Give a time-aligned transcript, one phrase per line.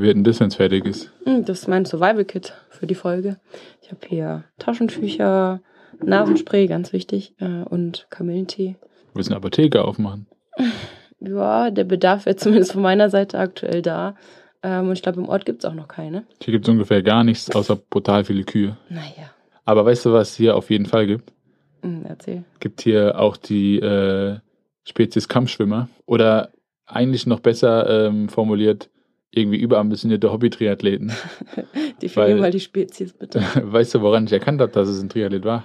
[0.00, 1.12] Wird denn das, wenn es fertig ist?
[1.24, 3.38] Hm, Das ist mein Survival-Kit für die Folge.
[3.82, 5.60] Ich habe hier Taschentücher,
[6.02, 8.76] Nasenspray, ganz wichtig, äh, und Kamillentee.
[9.14, 10.26] Willst du eine Apotheke aufmachen?
[11.22, 14.14] Ja, der Bedarf wäre zumindest von meiner Seite aktuell da.
[14.62, 16.24] Ähm, und ich glaube, im Ort gibt es auch noch keine.
[16.42, 18.78] Hier gibt es ungefähr gar nichts, außer brutal viele Kühe.
[18.88, 19.30] Naja,
[19.66, 21.34] Aber weißt du, was hier auf jeden Fall gibt?
[21.82, 22.44] hm, erzähl.
[22.58, 24.38] Gibt hier auch die äh,
[24.84, 25.90] Spezies Kampfschwimmer.
[26.06, 26.52] Oder
[26.86, 28.88] eigentlich noch besser ähm, formuliert,
[29.32, 31.12] irgendwie überambitionierte Hobby-Triathleten.
[32.02, 33.40] Definier mal die Spezies bitte.
[33.62, 35.64] weißt du, woran ich erkannt habe, dass es ein Triathlet war?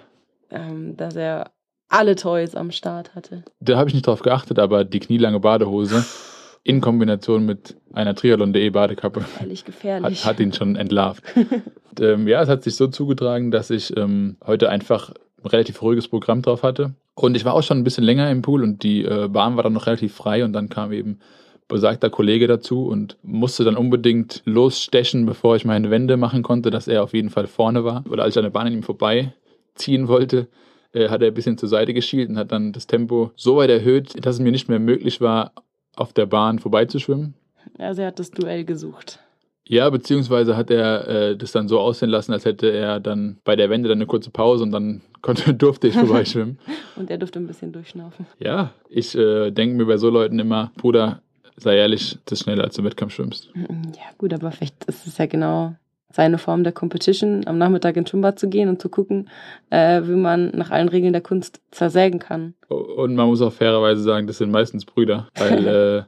[0.55, 1.51] ähm, dass er
[1.89, 3.43] alle Toys am Start hatte.
[3.59, 6.05] Da habe ich nicht drauf geachtet, aber die knielange Badehose
[6.63, 10.25] in Kombination mit einer Triathlon.de Badekappe hat, gefährlich.
[10.25, 11.23] hat ihn schon entlarvt.
[11.35, 15.11] Und, ähm, ja, es hat sich so zugetragen, dass ich ähm, heute einfach
[15.43, 16.95] ein relativ ruhiges Programm drauf hatte.
[17.13, 19.63] Und ich war auch schon ein bisschen länger im Pool und die äh, Bahn war
[19.63, 21.19] dann noch relativ frei und dann kam eben
[21.67, 26.87] besagter Kollege dazu und musste dann unbedingt losstechen, bevor ich meine Wende machen konnte, dass
[26.87, 28.03] er auf jeden Fall vorne war.
[28.09, 30.47] Oder als ich an der Bahn an ihm vorbeiziehen wollte,
[30.93, 33.69] äh, hat er ein bisschen zur Seite geschielt und hat dann das Tempo so weit
[33.69, 35.53] erhöht, dass es mir nicht mehr möglich war,
[35.95, 37.33] auf der Bahn vorbeizuschwimmen.
[37.77, 39.19] Also er hat das Duell gesucht.
[39.67, 43.55] Ja, beziehungsweise hat er äh, das dann so aussehen lassen, als hätte er dann bei
[43.55, 46.59] der Wende dann eine kurze Pause und dann konnte, durfte ich vorbeischwimmen.
[46.95, 48.27] Und er durfte ein bisschen durchschnaufen.
[48.37, 51.23] ja, ich äh, denke mir bei so Leuten immer, Bruder,
[51.57, 53.49] sei ehrlich, das ist schneller, als du im Wettkampf schwimmst.
[53.55, 55.75] Ja, gut, aber vielleicht ist es ja genau
[56.15, 59.29] seine Form der Competition, am Nachmittag ins Schwimmbad zu gehen und zu gucken,
[59.69, 62.53] äh, wie man nach allen Regeln der Kunst zersägen kann.
[62.69, 65.67] Und man muss auch fairerweise sagen, das sind meistens Brüder, weil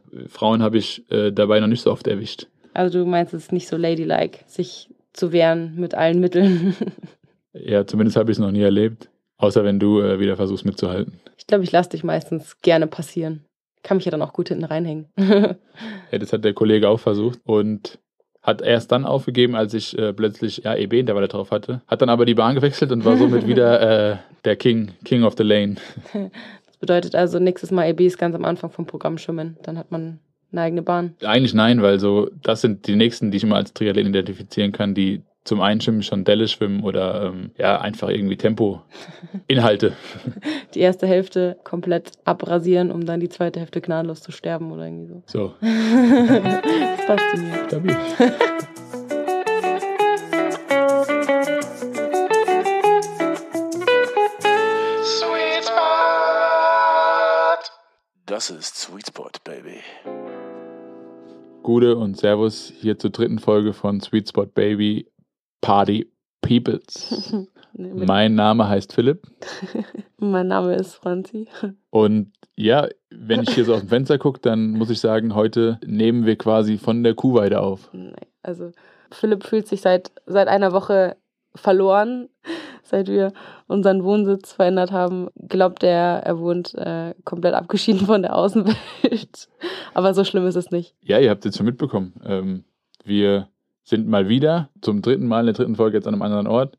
[0.15, 2.47] äh, Frauen habe ich äh, dabei noch nicht so oft erwischt.
[2.73, 6.75] Also du meinst, es ist nicht so ladylike, sich zu wehren mit allen Mitteln.
[7.59, 9.09] Ja, zumindest habe ich es noch nie erlebt.
[9.37, 11.19] Außer wenn du äh, wieder versuchst mitzuhalten.
[11.37, 13.45] ich glaube, ich lasse dich meistens gerne passieren.
[13.83, 15.07] Kann mich ja dann auch gut hinten reinhängen.
[16.09, 17.99] Ja, das hat der Kollege auch versucht und
[18.41, 21.81] hat erst dann aufgegeben, als ich äh, plötzlich ja, EB-Intervalle drauf hatte.
[21.85, 23.81] Hat dann aber die Bahn gewechselt und war somit wieder
[24.13, 25.75] äh, der King, King of the Lane.
[26.65, 29.57] das bedeutet also, nächstes Mal EB ist ganz am Anfang vom Programm schwimmen.
[29.63, 30.19] Dann hat man
[30.53, 31.15] eine eigene Bahn.
[31.23, 34.93] Eigentlich nein, weil so, das sind die nächsten, die ich immer als Triathleten identifizieren kann,
[34.93, 39.93] die zum Einschwimmen schon Delle schwimmen oder ähm, ja, einfach irgendwie Tempo-Inhalte.
[40.73, 45.07] Die erste Hälfte komplett abrasieren, um dann die zweite Hälfte gnadenlos zu sterben oder irgendwie
[45.07, 45.23] so.
[45.25, 47.65] So, das passt zu mir.
[47.67, 47.95] stabil.
[55.03, 55.77] Sweet Spot.
[58.25, 59.79] Das ist Sweet Spot, Baby.
[61.63, 65.07] Gute und Servus hier zur dritten Folge von Sweet Spot Baby
[65.67, 66.09] Party
[66.41, 67.35] Peoples.
[67.79, 69.27] Nee, Mein Name heißt Philipp
[70.17, 71.47] mein Name ist Franzi.
[71.91, 75.79] und ja, wenn ich hier so aus dem Fenster gucke, dann muss ich sagen, heute
[75.85, 77.91] nehmen wir quasi von der Kuhweide auf.
[78.41, 78.71] Also
[79.11, 81.17] Philipp fühlt sich seit, seit einer Woche
[81.53, 82.29] verloren,
[82.81, 83.31] seit wir
[83.67, 85.27] unseren Wohnsitz verändert haben.
[85.35, 89.49] Glaubt er, er wohnt äh, komplett abgeschieden von der Außenwelt.
[89.93, 90.95] Aber so schlimm ist es nicht.
[91.01, 92.15] Ja, ihr habt es jetzt schon mitbekommen.
[92.25, 92.63] Ähm,
[93.03, 93.49] wir
[93.87, 96.77] sind mal wieder zum dritten Mal in der dritten Folge jetzt an einem anderen Ort.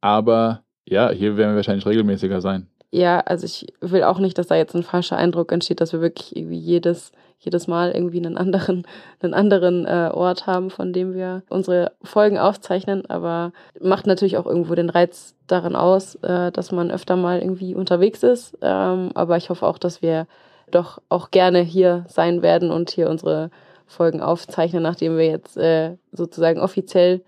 [0.00, 2.68] Aber ja, hier werden wir wahrscheinlich regelmäßiger sein.
[2.92, 6.00] Ja, also ich will auch nicht, dass da jetzt ein falscher Eindruck entsteht, dass wir
[6.00, 7.10] wirklich irgendwie jedes,
[7.40, 8.86] jedes Mal irgendwie einen anderen,
[9.20, 13.04] einen anderen äh, Ort haben, von dem wir unsere Folgen aufzeichnen.
[13.10, 13.50] Aber
[13.80, 18.22] macht natürlich auch irgendwo den Reiz daran aus, äh, dass man öfter mal irgendwie unterwegs
[18.22, 18.56] ist.
[18.62, 20.28] Ähm, aber ich hoffe auch, dass wir
[20.70, 23.50] doch auch gerne hier sein werden und hier unsere
[23.86, 27.22] Folgen aufzeichnen, nachdem wir jetzt äh, sozusagen offiziell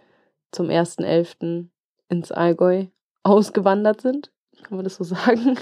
[0.52, 1.66] zum 1.11.
[2.08, 2.86] ins Allgäu
[3.22, 4.30] ausgewandert sind.
[4.62, 5.56] Kann man das so sagen?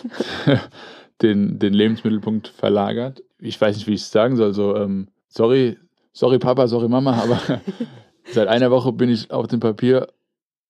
[1.23, 3.23] den, den Lebensmittelpunkt verlagert.
[3.39, 4.55] Ich weiß nicht, wie ich es sagen soll.
[4.55, 5.79] So, ähm, sorry,
[6.13, 7.61] sorry Papa, sorry Mama, aber
[8.31, 10.09] seit einer Woche bin ich auf dem Papier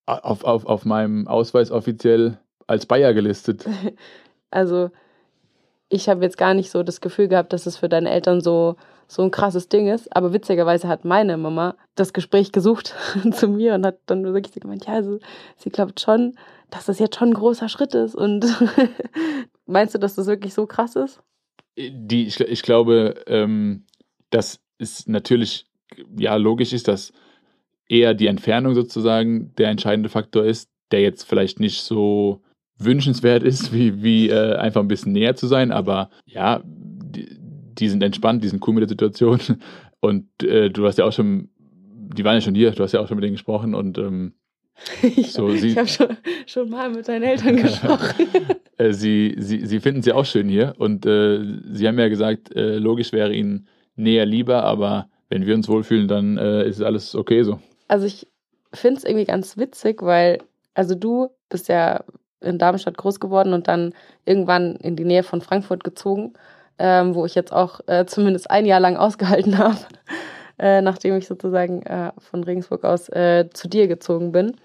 [0.06, 3.64] auf, auf, auf meinem Ausweis offiziell als Bayer gelistet.
[4.50, 4.92] Also,
[5.88, 8.76] ich habe jetzt gar nicht so das Gefühl gehabt, dass es für deine Eltern so,
[9.06, 10.14] so ein krasses Ding ist.
[10.14, 12.94] Aber witzigerweise hat meine Mama das Gespräch gesucht
[13.32, 15.18] zu mir und hat dann wirklich gemeint, ja, also,
[15.56, 16.36] sie glaubt schon,
[16.70, 18.14] dass das jetzt schon ein großer Schritt ist.
[18.14, 18.46] Und
[19.66, 21.20] meinst du, dass das wirklich so krass ist?
[21.76, 23.84] Die, ich, ich glaube, ähm,
[24.30, 25.66] dass es natürlich
[26.16, 27.12] ja logisch ist, dass
[27.88, 32.42] eher die Entfernung sozusagen der entscheidende Faktor ist, der jetzt vielleicht nicht so
[32.78, 37.38] wünschenswert ist, wie, wie äh, einfach ein bisschen näher zu sein, aber ja, die,
[37.78, 39.38] die sind entspannt, die sind cool mit der Situation
[40.00, 43.00] und äh, du hast ja auch schon, die waren ja schon hier, du hast ja
[43.00, 44.32] auch schon mit denen gesprochen und ähm,
[45.02, 46.08] Ich, So, sie- ich habe schon,
[46.46, 48.26] schon mal mit deinen Eltern gesprochen.
[48.78, 51.40] äh, sie, sie, sie finden sie auch schön hier und äh,
[51.72, 53.66] sie haben ja gesagt, äh, logisch wäre ihnen
[53.96, 57.60] näher lieber, aber wenn wir uns wohlfühlen, dann äh, ist alles okay so.
[57.88, 58.26] Also ich
[58.72, 60.38] finde es irgendwie ganz witzig, weil,
[60.74, 62.02] also du bist ja
[62.40, 63.94] in Darmstadt groß geworden und dann
[64.26, 66.34] irgendwann in die Nähe von Frankfurt gezogen,
[66.78, 69.78] ähm, wo ich jetzt auch äh, zumindest ein Jahr lang ausgehalten habe,
[70.58, 74.56] äh, nachdem ich sozusagen äh, von Regensburg aus äh, zu dir gezogen bin.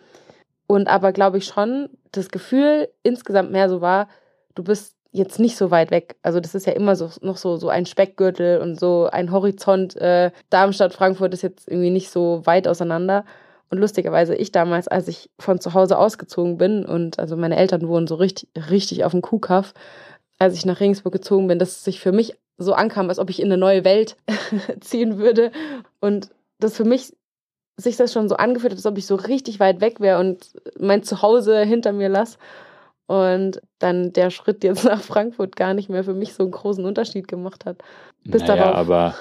[0.67, 4.07] Und aber glaube ich schon, das Gefühl insgesamt mehr so war,
[4.56, 6.15] du bist jetzt nicht so weit weg.
[6.21, 9.95] Also das ist ja immer so noch so, so ein Speckgürtel und so ein Horizont.
[9.95, 13.25] Äh, Darmstadt, Frankfurt ist jetzt irgendwie nicht so weit auseinander.
[13.71, 17.88] Und lustigerweise, ich damals, als ich von zu Hause ausgezogen bin und also meine Eltern
[17.88, 19.73] wohnen so richtig, richtig auf dem Kuhkaff,
[20.39, 23.30] als ich nach Regensburg gezogen bin, dass es sich für mich so ankam, als ob
[23.30, 24.15] ich in eine neue Welt
[24.80, 25.51] ziehen würde.
[26.00, 27.13] Und das für mich
[27.77, 30.51] sich das schon so angefühlt hat, als ob ich so richtig weit weg wäre und
[30.80, 32.38] mein Zuhause hinter mir lasse.
[33.07, 36.86] Und dann der Schritt jetzt nach Frankfurt gar nicht mehr für mich so einen großen
[36.86, 37.77] Unterschied gemacht hat.
[38.24, 38.75] Bis naja, darauf.
[38.75, 39.15] aber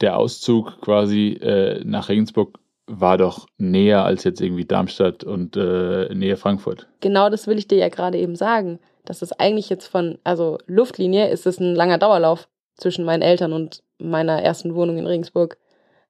[0.00, 6.12] der Auszug quasi äh, nach Regensburg war doch näher als jetzt irgendwie Darmstadt und äh,
[6.14, 6.88] Nähe Frankfurt.
[7.00, 8.78] Genau das will ich dir ja gerade eben sagen.
[9.08, 13.54] Das ist eigentlich jetzt von, also Luftlinie ist es ein langer Dauerlauf zwischen meinen Eltern
[13.54, 15.56] und meiner ersten Wohnung in Regensburg.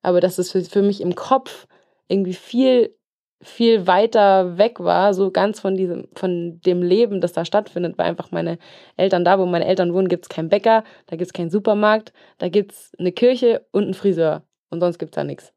[0.02, 1.68] Aber das ist für, für mich im Kopf
[2.08, 2.92] irgendwie viel,
[3.40, 8.06] viel weiter weg war, so ganz von diesem, von dem Leben, das da stattfindet, weil
[8.06, 8.58] einfach meine
[8.96, 12.12] Eltern da, wo meine Eltern wohnen, gibt es keinen Bäcker, da gibt es keinen Supermarkt,
[12.38, 14.42] da gibt es eine Kirche und einen Friseur.
[14.70, 15.52] Und sonst gibt es da nichts.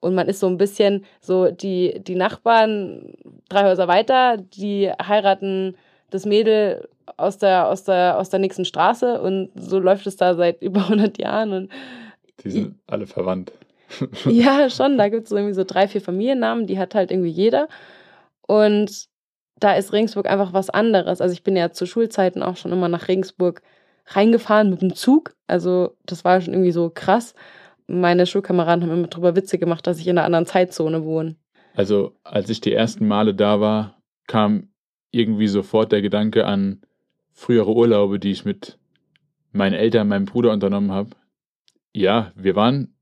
[0.00, 3.14] Und man ist so ein bisschen so, die, die Nachbarn
[3.48, 5.78] drei Häuser weiter, die heiraten
[6.14, 10.34] das Mädel aus der, aus der, aus der nächsten Straße und so läuft es da
[10.34, 11.52] seit über 100 Jahren.
[11.52, 11.72] Und
[12.42, 13.52] die sind alle verwandt.
[14.24, 14.98] ja, schon.
[14.98, 17.68] Da gibt es irgendwie so drei, vier Familiennamen, die hat halt irgendwie jeder.
[18.46, 19.06] Und
[19.60, 21.20] da ist Regensburg einfach was anderes.
[21.20, 23.62] Also ich bin ja zu Schulzeiten auch schon immer nach Regensburg
[24.06, 25.34] reingefahren mit dem Zug.
[25.46, 27.34] Also das war schon irgendwie so krass
[27.86, 31.36] meine Schulkameraden haben immer drüber Witze gemacht, dass ich in einer anderen Zeitzone wohne.
[31.74, 34.68] Also, als ich die ersten Male da war, kam
[35.14, 36.80] irgendwie sofort der Gedanke an
[37.32, 38.78] frühere Urlaube, die ich mit
[39.52, 41.10] meinen Eltern, meinem Bruder unternommen habe.
[41.92, 42.94] Ja, wir waren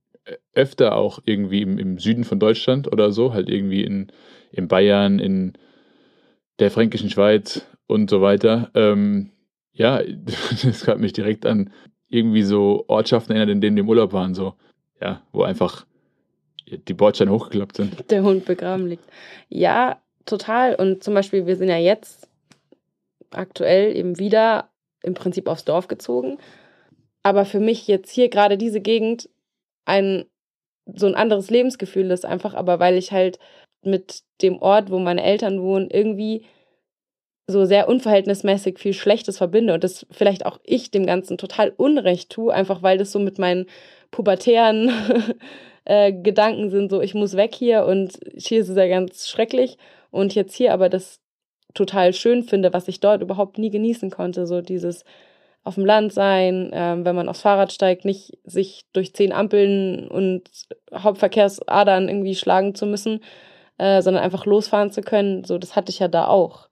[0.55, 4.12] öfter auch irgendwie im, im Süden von Deutschland oder so, halt irgendwie in,
[4.53, 5.55] in Bayern, in
[6.59, 8.70] der fränkischen Schweiz und so weiter.
[8.75, 9.31] Ähm,
[9.73, 10.03] ja,
[10.62, 11.73] das hat mich direkt an
[12.09, 14.35] irgendwie so Ortschaften erinnert, in denen wir im Urlaub waren.
[14.35, 14.55] So
[15.00, 15.87] ja, wo einfach
[16.67, 18.11] die Bordsteine hochgeklappt sind.
[18.11, 19.05] Der Hund begraben liegt.
[19.49, 20.74] Ja, total.
[20.74, 22.28] Und zum Beispiel, wir sind ja jetzt
[23.30, 24.70] aktuell eben wieder
[25.02, 26.38] im Prinzip aufs Dorf gezogen.
[27.22, 29.28] Aber für mich jetzt hier gerade diese Gegend
[29.84, 30.24] ein
[30.94, 33.38] so ein anderes Lebensgefühl ist einfach, aber weil ich halt
[33.82, 36.44] mit dem Ort, wo meine Eltern wohnen, irgendwie
[37.46, 42.30] so sehr unverhältnismäßig viel Schlechtes verbinde und das vielleicht auch ich dem Ganzen total Unrecht
[42.30, 43.66] tue, einfach weil das so mit meinen
[44.10, 44.90] pubertären
[45.84, 49.76] äh, Gedanken sind, so ich muss weg hier und hier ist es ja ganz schrecklich
[50.12, 51.20] und jetzt hier aber das
[51.75, 55.05] total schön finde, was ich dort überhaupt nie genießen konnte, so dieses
[55.64, 60.09] auf dem Land sein, ähm, wenn man aufs Fahrrad steigt, nicht sich durch zehn Ampeln
[60.09, 60.49] und
[60.93, 63.20] Hauptverkehrsadern irgendwie schlagen zu müssen,
[63.79, 65.44] äh, sondern einfach losfahren zu können.
[65.44, 66.69] So, das hatte ich ja da auch.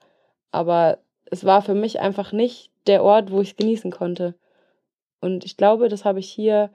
[0.51, 0.99] Aber
[1.31, 4.35] es war für mich einfach nicht der Ort, wo ich es genießen konnte.
[5.21, 6.71] Und ich glaube, das habe ich hier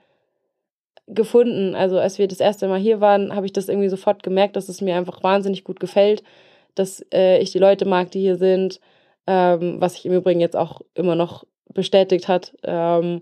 [1.07, 1.75] gefunden.
[1.75, 4.69] Also als wir das erste Mal hier waren, habe ich das irgendwie sofort gemerkt, dass
[4.69, 6.23] es mir einfach wahnsinnig gut gefällt,
[6.75, 8.79] dass äh, ich die Leute mag, die hier sind,
[9.27, 12.53] ähm, was sich im Übrigen jetzt auch immer noch bestätigt hat.
[12.63, 13.21] Ähm,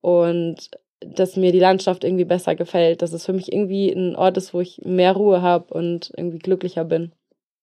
[0.00, 0.70] und
[1.00, 4.54] dass mir die Landschaft irgendwie besser gefällt, dass es für mich irgendwie ein Ort ist,
[4.54, 7.12] wo ich mehr Ruhe habe und irgendwie glücklicher bin.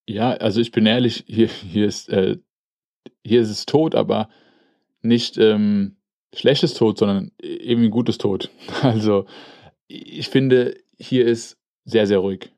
[0.08, 2.38] Ja, also ich bin ehrlich, hier, hier, ist, äh,
[3.24, 4.30] hier ist es tot, aber
[5.02, 5.98] nicht, ähm,
[6.34, 8.50] schlechtes Tod, sondern eben ein gutes Tod.
[8.82, 9.26] Also
[9.88, 12.52] ich finde, hier ist sehr, sehr ruhig.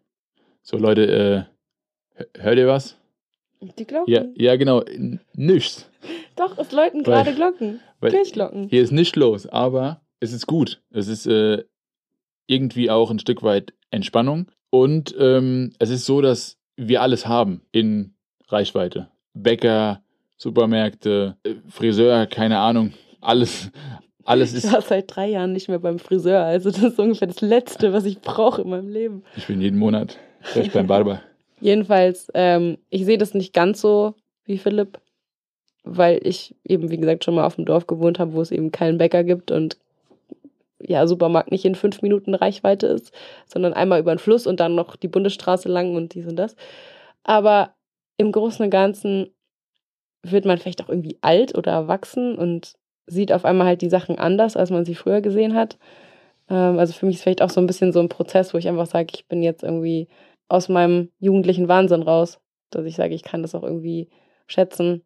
[0.62, 1.57] So Leute, äh,
[2.38, 2.98] hört ihr was?
[3.60, 4.14] Die Glocken.
[4.14, 4.84] Ja, ja genau,
[5.34, 5.90] nichts.
[6.36, 7.80] Doch, es läuten gerade Glocken.
[8.02, 8.70] Kirchglocken.
[8.70, 10.82] Hier ist nichts los, aber es ist gut.
[10.92, 11.64] Es ist äh,
[12.46, 14.48] irgendwie auch ein Stück weit Entspannung.
[14.70, 18.14] Und ähm, es ist so, dass wir alles haben in
[18.50, 19.10] Reichweite.
[19.34, 20.02] Bäcker,
[20.38, 23.72] Supermärkte, äh, Friseur, keine Ahnung alles,
[24.24, 24.66] alles ist.
[24.66, 27.94] Ich war seit drei Jahren nicht mehr beim Friseur, also das ist ungefähr das Letzte,
[27.94, 29.24] was ich brauche in meinem Leben.
[29.36, 31.22] Ich bin jeden Monat vielleicht beim Barber.
[31.60, 35.00] Jedenfalls, ähm, ich sehe das nicht ganz so wie Philipp,
[35.84, 38.72] weil ich eben, wie gesagt, schon mal auf dem Dorf gewohnt habe, wo es eben
[38.72, 39.78] keinen Bäcker gibt und
[40.80, 43.12] ja, Supermarkt nicht in fünf Minuten Reichweite ist,
[43.48, 46.56] sondern einmal über den Fluss und dann noch die Bundesstraße lang und dies und das.
[47.24, 47.74] Aber
[48.18, 49.32] im Großen und Ganzen
[50.24, 52.76] wird man vielleicht auch irgendwie alt oder erwachsen und
[53.08, 55.78] sieht auf einmal halt die Sachen anders, als man sie früher gesehen hat.
[56.50, 58.68] Ähm, also für mich ist vielleicht auch so ein bisschen so ein Prozess, wo ich
[58.68, 60.08] einfach sage, ich bin jetzt irgendwie
[60.48, 62.40] aus meinem jugendlichen Wahnsinn raus.
[62.70, 64.10] Dass ich sage, ich kann das auch irgendwie
[64.48, 65.04] schätzen,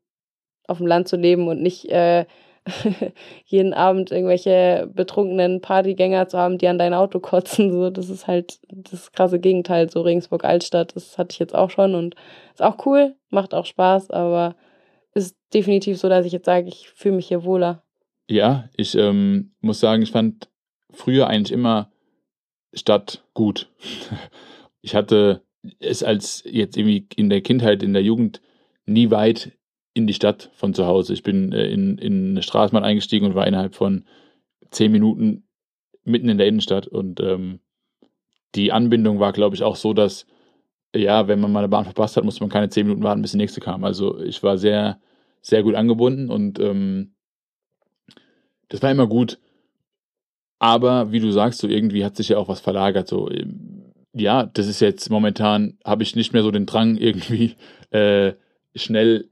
[0.68, 2.26] auf dem Land zu leben und nicht äh,
[3.46, 7.72] jeden Abend irgendwelche betrunkenen Partygänger zu haben, die an dein Auto kotzen.
[7.72, 9.90] So, das ist halt das krasse Gegenteil.
[9.90, 12.16] So Regensburg Altstadt, das hatte ich jetzt auch schon und
[12.54, 14.56] ist auch cool, macht auch Spaß, aber
[15.14, 17.84] ist definitiv so, dass ich jetzt sage, ich fühle mich hier wohler.
[18.30, 20.50] Ja, ich ähm, muss sagen, ich fand
[20.92, 21.92] früher eigentlich immer
[22.74, 23.70] Stadt gut.
[24.82, 25.42] Ich hatte
[25.80, 28.42] es als jetzt irgendwie in der Kindheit, in der Jugend
[28.86, 29.52] nie weit
[29.94, 31.14] in die Stadt von zu Hause.
[31.14, 34.06] Ich bin äh, in, in eine Straßenbahn eingestiegen und war innerhalb von
[34.72, 35.44] zehn Minuten
[36.04, 36.88] mitten in der Innenstadt.
[36.88, 37.60] Und ähm,
[38.56, 40.26] die Anbindung war, glaube ich, auch so, dass,
[40.96, 43.32] ja, wenn man mal eine Bahn verpasst hat, musste man keine zehn Minuten warten, bis
[43.32, 43.84] die nächste kam.
[43.84, 45.00] Also ich war sehr,
[45.42, 47.14] sehr gut angebunden und ähm,
[48.70, 49.40] das war immer gut.
[50.60, 53.08] Aber wie du sagst, so irgendwie hat sich ja auch was verlagert.
[53.08, 53.81] So, ähm,
[54.14, 57.56] ja, das ist jetzt momentan, habe ich nicht mehr so den Drang, irgendwie
[57.92, 58.34] äh,
[58.76, 59.30] schnell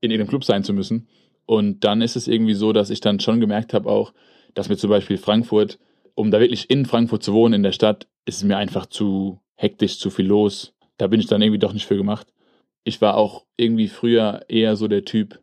[0.00, 1.08] in irgendeinem Club sein zu müssen.
[1.46, 4.12] Und dann ist es irgendwie so, dass ich dann schon gemerkt habe auch,
[4.54, 5.78] dass mir zum Beispiel Frankfurt,
[6.14, 9.40] um da wirklich in Frankfurt zu wohnen, in der Stadt, ist es mir einfach zu
[9.54, 10.74] hektisch, zu viel los.
[10.98, 12.32] Da bin ich dann irgendwie doch nicht für gemacht.
[12.84, 15.40] Ich war auch irgendwie früher eher so der Typ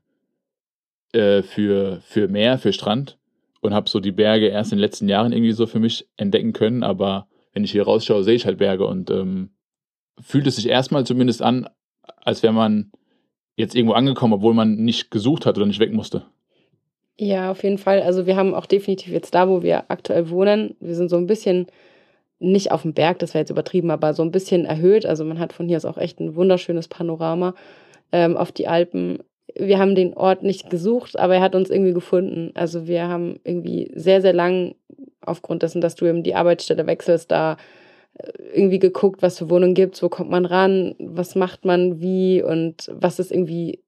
[1.13, 3.17] äh, für, für Meer, für Strand
[3.62, 6.53] und habe so die Berge erst in den letzten Jahren irgendwie so für mich entdecken
[6.53, 6.84] können.
[6.84, 9.50] Aber wenn ich hier rausschaue, sehe ich halt Berge und ähm,
[10.20, 11.68] fühlt es sich erstmal zumindest an,
[12.18, 12.92] als wäre man
[13.56, 16.26] jetzt irgendwo angekommen, obwohl man nicht gesucht hat oder nicht weg musste.
[17.18, 18.02] Ja, auf jeden Fall.
[18.02, 21.28] Also wir haben auch definitiv jetzt da, wo wir aktuell wohnen, wir sind so ein
[21.28, 21.68] bisschen
[22.40, 25.06] nicht auf dem Berg, das wäre jetzt übertrieben, aber so ein bisschen erhöht.
[25.06, 27.56] Also man hat von hier aus auch echt ein wunderschönes Panorama
[28.12, 29.20] ähm, auf die Alpen.
[29.58, 32.52] Wir haben den Ort nicht gesucht, aber er hat uns irgendwie gefunden.
[32.56, 34.76] Also wir haben irgendwie sehr, sehr lang,
[35.22, 37.58] aufgrund dessen, dass du eben die Arbeitsstelle wechselst, da
[38.54, 42.90] irgendwie geguckt, was für Wohnungen gibt, wo kommt man ran, was macht man wie und
[42.94, 43.80] was ist irgendwie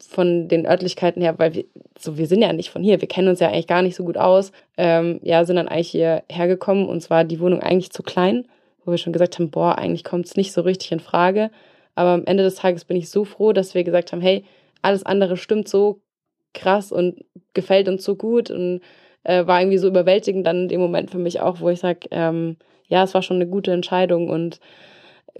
[0.00, 1.64] von den Örtlichkeiten her, weil wir,
[1.98, 4.04] so, wir sind ja nicht von hier, wir kennen uns ja eigentlich gar nicht so
[4.04, 4.52] gut aus.
[4.76, 8.46] Ähm, ja, sind dann eigentlich hierher gekommen und zwar die Wohnung eigentlich zu klein,
[8.84, 11.50] wo wir schon gesagt haben, boah, eigentlich kommt es nicht so richtig in Frage.
[11.94, 14.44] Aber am Ende des Tages bin ich so froh, dass wir gesagt haben, hey,
[14.82, 16.02] alles andere stimmt so
[16.54, 17.24] krass und
[17.54, 18.80] gefällt uns so gut und
[19.24, 22.08] äh, war irgendwie so überwältigend dann in dem Moment für mich auch, wo ich sage,
[22.10, 22.56] ähm,
[22.88, 24.28] ja, es war schon eine gute Entscheidung.
[24.28, 24.60] Und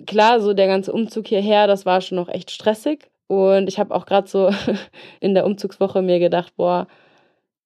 [0.07, 3.11] klar, so der ganze Umzug hierher, das war schon noch echt stressig.
[3.27, 4.51] Und ich habe auch gerade so
[5.21, 6.87] in der Umzugswoche mir gedacht, boah,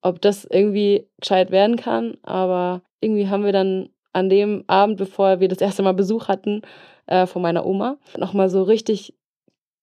[0.01, 2.17] ob das irgendwie gescheit werden kann.
[2.23, 6.61] Aber irgendwie haben wir dann an dem Abend, bevor wir das erste Mal Besuch hatten
[7.05, 9.13] äh, von meiner Oma, nochmal so richtig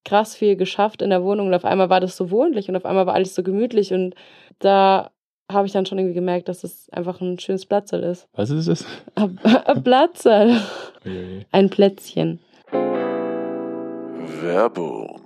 [0.05, 1.49] krass viel geschafft in der Wohnung.
[1.49, 3.93] Und auf einmal war das so wohnlich und auf einmal war alles so gemütlich.
[3.93, 4.15] Und
[4.59, 5.11] da
[5.51, 8.29] habe ich dann schon irgendwie gemerkt, dass es einfach ein schönes Platzl ist.
[8.33, 8.87] Was ist es?
[9.15, 10.61] Ein Platzl.
[11.53, 12.41] Ein Plätzchen.
[14.41, 15.21] Werbung.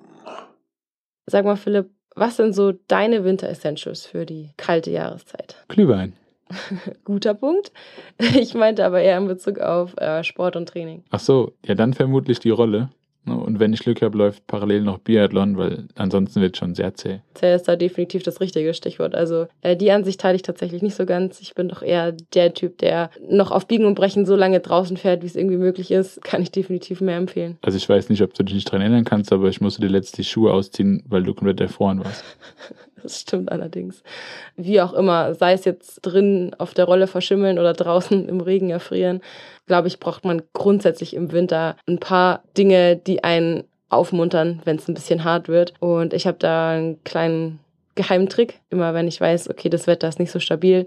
[1.26, 5.64] Sag mal, Philipp, was sind so deine Winter-Essentials für die kalte Jahreszeit?
[5.68, 6.14] Glühwein.
[7.04, 7.72] Guter Punkt.
[8.18, 11.04] Ich meinte aber eher in Bezug auf äh, Sport und Training.
[11.10, 12.90] Ach so, ja, dann vermutlich die Rolle.
[13.28, 13.36] Ne?
[13.36, 16.94] Und wenn ich Glück habe, läuft parallel noch Biathlon, weil ansonsten wird es schon sehr
[16.94, 17.20] zäh.
[17.34, 19.14] Zäh ist da definitiv das richtige Stichwort.
[19.14, 21.40] Also äh, die Ansicht teile ich tatsächlich nicht so ganz.
[21.40, 24.96] Ich bin doch eher der Typ, der noch auf Biegen und Brechen so lange draußen
[24.96, 26.22] fährt, wie es irgendwie möglich ist.
[26.28, 27.58] Kann ich definitiv mehr empfehlen.
[27.62, 29.88] Also ich weiß nicht, ob du dich nicht daran erinnern kannst, aber ich musste dir
[29.88, 32.24] letztlich die Schuhe ausziehen, weil du komplett erfroren warst.
[33.02, 34.02] Das stimmt allerdings.
[34.56, 38.70] Wie auch immer, sei es jetzt drin auf der Rolle verschimmeln oder draußen im Regen
[38.70, 39.20] erfrieren,
[39.66, 44.88] glaube ich, braucht man grundsätzlich im Winter ein paar Dinge, die einen aufmuntern, wenn es
[44.88, 45.74] ein bisschen hart wird.
[45.80, 47.60] Und ich habe da einen kleinen
[47.94, 48.60] Geheimtrick.
[48.70, 50.86] Immer wenn ich weiß, okay, das Wetter ist nicht so stabil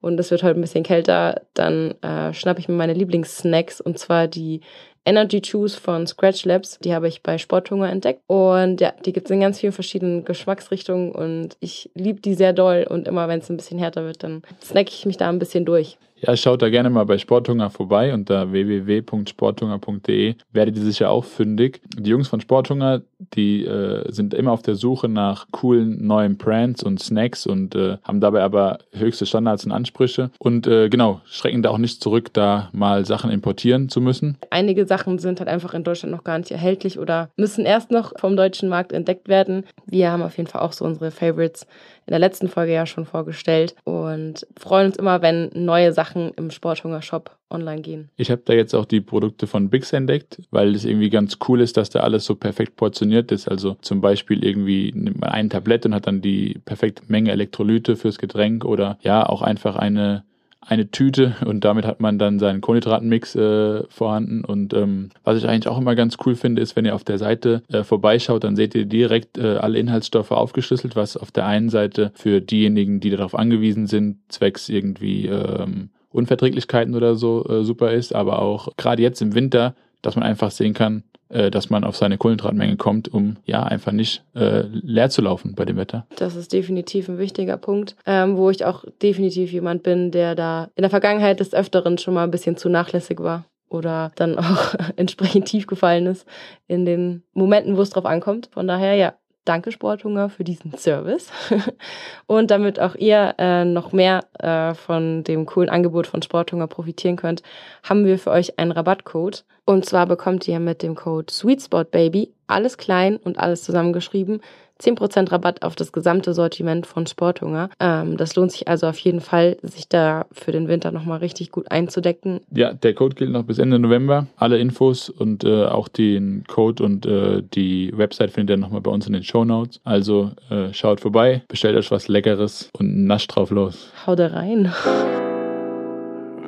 [0.00, 3.98] und es wird heute ein bisschen kälter, dann äh, schnappe ich mir meine Lieblingssnacks und
[3.98, 4.62] zwar die
[5.04, 6.78] Energy Juice von Scratch Labs.
[6.78, 8.22] Die habe ich bei Sporthunger entdeckt.
[8.26, 12.52] Und ja, die gibt es in ganz vielen verschiedenen Geschmacksrichtungen und ich liebe die sehr
[12.52, 12.86] doll.
[12.88, 15.64] Und immer wenn es ein bisschen härter wird, dann snacke ich mich da ein bisschen
[15.64, 15.98] durch.
[16.22, 20.34] Ja, schaut da gerne mal bei Sporthunger vorbei unter www.sporthunger.de.
[20.52, 21.80] Werdet ihr sicher auch fündig.
[21.96, 23.00] Die Jungs von Sporthunger,
[23.34, 27.96] die äh, sind immer auf der Suche nach coolen neuen Brands und Snacks und äh,
[28.02, 30.30] haben dabei aber höchste Standards und Ansprüche.
[30.38, 34.36] Und äh, genau, schrecken da auch nicht zurück, da mal Sachen importieren zu müssen.
[34.50, 38.12] Einige Sachen sind halt einfach in Deutschland noch gar nicht erhältlich oder müssen erst noch
[38.18, 39.64] vom deutschen Markt entdeckt werden.
[39.86, 41.66] Wir haben auf jeden Fall auch so unsere Favorites
[42.10, 46.50] in der letzten Folge ja schon vorgestellt und freuen uns immer, wenn neue Sachen im
[46.50, 48.10] Sporthunger Shop online gehen.
[48.16, 51.60] Ich habe da jetzt auch die Produkte von Bix entdeckt, weil es irgendwie ganz cool
[51.60, 53.46] ist, dass da alles so perfekt portioniert ist.
[53.46, 57.94] Also zum Beispiel irgendwie nimmt man ein Tablett und hat dann die perfekte Menge Elektrolyte
[57.94, 60.24] fürs Getränk oder ja, auch einfach eine
[60.60, 64.44] eine Tüte und damit hat man dann seinen Kohlenhydratenmix äh, vorhanden.
[64.44, 67.18] Und ähm, was ich eigentlich auch immer ganz cool finde, ist, wenn ihr auf der
[67.18, 71.70] Seite äh, vorbeischaut, dann seht ihr direkt äh, alle Inhaltsstoffe aufgeschlüsselt, was auf der einen
[71.70, 77.92] Seite für diejenigen, die darauf angewiesen sind, zwecks irgendwie ähm, Unverträglichkeiten oder so äh, super
[77.92, 81.96] ist, aber auch gerade jetzt im Winter, dass man einfach sehen kann, dass man auf
[81.96, 86.06] seine Kohlenhydratmenge kommt, um ja einfach nicht äh, leer zu laufen bei dem Wetter.
[86.16, 90.68] Das ist definitiv ein wichtiger Punkt, ähm, wo ich auch definitiv jemand bin, der da
[90.74, 94.74] in der Vergangenheit des Öfteren schon mal ein bisschen zu nachlässig war oder dann auch
[94.96, 96.26] entsprechend tief gefallen ist
[96.66, 98.50] in den Momenten, wo es drauf ankommt.
[98.52, 101.30] Von daher, ja, danke Sporthunger für diesen Service.
[102.26, 107.16] Und damit auch ihr äh, noch mehr äh, von dem coolen Angebot von Sporthunger profitieren
[107.16, 107.42] könnt,
[107.82, 109.44] haben wir für euch einen Rabattcode.
[109.64, 114.40] Und zwar bekommt ihr mit dem Code SweetSpotBaby alles klein und alles zusammengeschrieben
[114.80, 117.70] 10% Rabatt auf das gesamte Sortiment von Sporthunger.
[117.78, 121.50] Ähm, das lohnt sich also auf jeden Fall, sich da für den Winter nochmal richtig
[121.50, 122.40] gut einzudecken.
[122.50, 124.26] Ja, der Code gilt noch bis Ende November.
[124.36, 128.90] Alle Infos und äh, auch den Code und äh, die Website findet ihr nochmal bei
[128.90, 129.80] uns in den Show Notes.
[129.84, 133.92] Also äh, schaut vorbei, bestellt euch was Leckeres und nascht drauf los.
[134.06, 134.72] Hau da rein.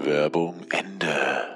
[0.05, 1.52] Werbung Ende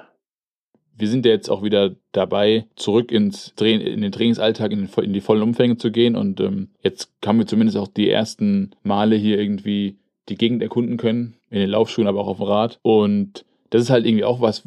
[0.97, 5.21] wir sind ja jetzt auch wieder dabei, zurück ins in den Trainingsalltag, in, in, die
[5.21, 6.15] vollen Umfänge zu gehen.
[6.15, 10.97] Und ähm, jetzt haben wir zumindest auch die ersten Male hier irgendwie die Gegend erkunden
[10.97, 12.79] können, in den Laufschuhen, aber auch auf dem Rad.
[12.81, 14.63] Und das ist halt irgendwie auch was,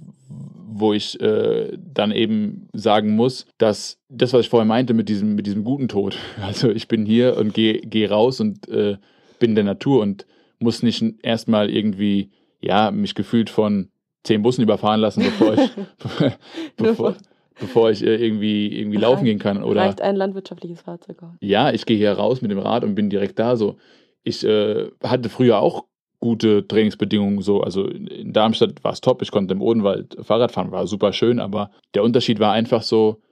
[0.72, 5.34] wo ich äh, dann eben sagen muss, dass das, was ich vorher meinte mit diesem,
[5.34, 8.96] mit diesem guten Tod, also ich bin hier und gehe geh raus und äh,
[9.38, 10.26] bin in der Natur und
[10.60, 13.88] muss nicht erstmal irgendwie, ja, mich gefühlt von
[14.22, 15.70] zehn Bussen überfahren lassen, bevor ich,
[16.76, 17.16] bevor,
[17.58, 19.62] bevor ich äh, irgendwie, irgendwie laufen gehen kann.
[19.62, 21.36] Oder, Reicht ein landwirtschaftliches Fahrzeug aus.
[21.40, 23.56] Ja, ich gehe hier raus mit dem Rad und bin direkt da.
[23.56, 23.76] So.
[24.22, 25.84] Ich äh, hatte früher auch
[26.20, 27.62] gute Trainingsbedingungen so.
[27.62, 31.40] Also in Darmstadt war es top, ich konnte im Odenwald Fahrrad fahren, war super schön,
[31.40, 33.22] aber der Unterschied war einfach so,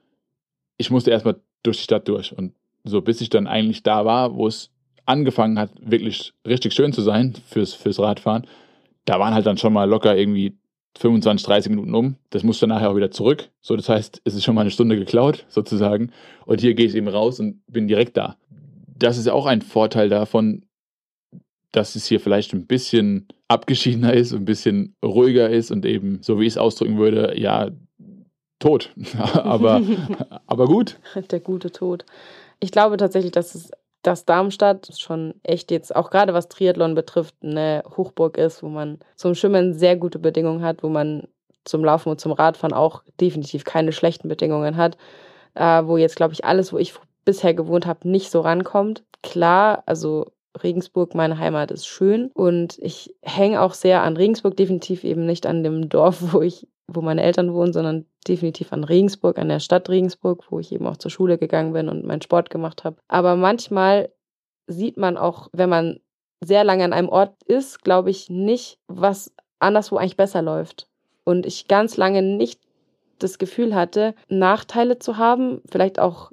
[0.79, 2.37] ich musste erstmal durch die Stadt durch.
[2.37, 4.71] Und so bis ich dann eigentlich da war, wo es
[5.05, 8.47] angefangen hat, wirklich richtig schön zu sein fürs, fürs Radfahren,
[9.05, 10.59] da waren halt dann schon mal locker irgendwie
[10.97, 12.17] 25, 30 Minuten um.
[12.31, 13.51] Das muss dann nachher auch wieder zurück.
[13.61, 16.13] So, das heißt, es ist schon mal eine Stunde geklaut, sozusagen.
[16.45, 18.37] Und hier gehe ich eben raus und bin direkt da.
[18.87, 20.65] Das ist auch ein Vorteil davon,
[21.73, 26.41] dass es hier vielleicht ein bisschen abgeschiedener ist, ein bisschen ruhiger ist und eben, so
[26.41, 27.71] wie ich es ausdrücken würde, ja,
[28.59, 28.93] tot.
[29.35, 29.83] aber,
[30.47, 30.99] aber gut.
[31.31, 32.05] Der gute Tod.
[32.61, 33.71] Ich glaube tatsächlich, dass es
[34.09, 38.99] dass Darmstadt schon echt jetzt, auch gerade was Triathlon betrifft, eine Hochburg ist, wo man
[39.17, 41.29] zum Schwimmen sehr gute Bedingungen hat, wo man
[41.65, 44.97] zum Laufen und zum Radfahren auch definitiv keine schlechten Bedingungen hat,
[45.55, 46.95] äh, wo jetzt, glaube ich, alles, wo ich
[47.27, 49.05] bisher gewohnt habe, nicht so rankommt.
[49.23, 55.05] Klar, also Regensburg, meine Heimat, ist schön und ich hänge auch sehr an Regensburg, definitiv
[55.05, 59.39] eben nicht an dem Dorf, wo ich wo meine Eltern wohnen, sondern definitiv an Regensburg,
[59.39, 62.51] an der Stadt Regensburg, wo ich eben auch zur Schule gegangen bin und meinen Sport
[62.51, 62.97] gemacht habe.
[63.09, 64.11] Aber manchmal
[64.67, 66.01] sieht man auch, wenn man
[66.41, 70.89] sehr lange an einem Ort ist, glaube ich nicht, was anderswo eigentlich besser läuft.
[71.25, 72.61] Und ich ganz lange nicht
[73.19, 76.33] das Gefühl hatte, Nachteile zu haben, vielleicht auch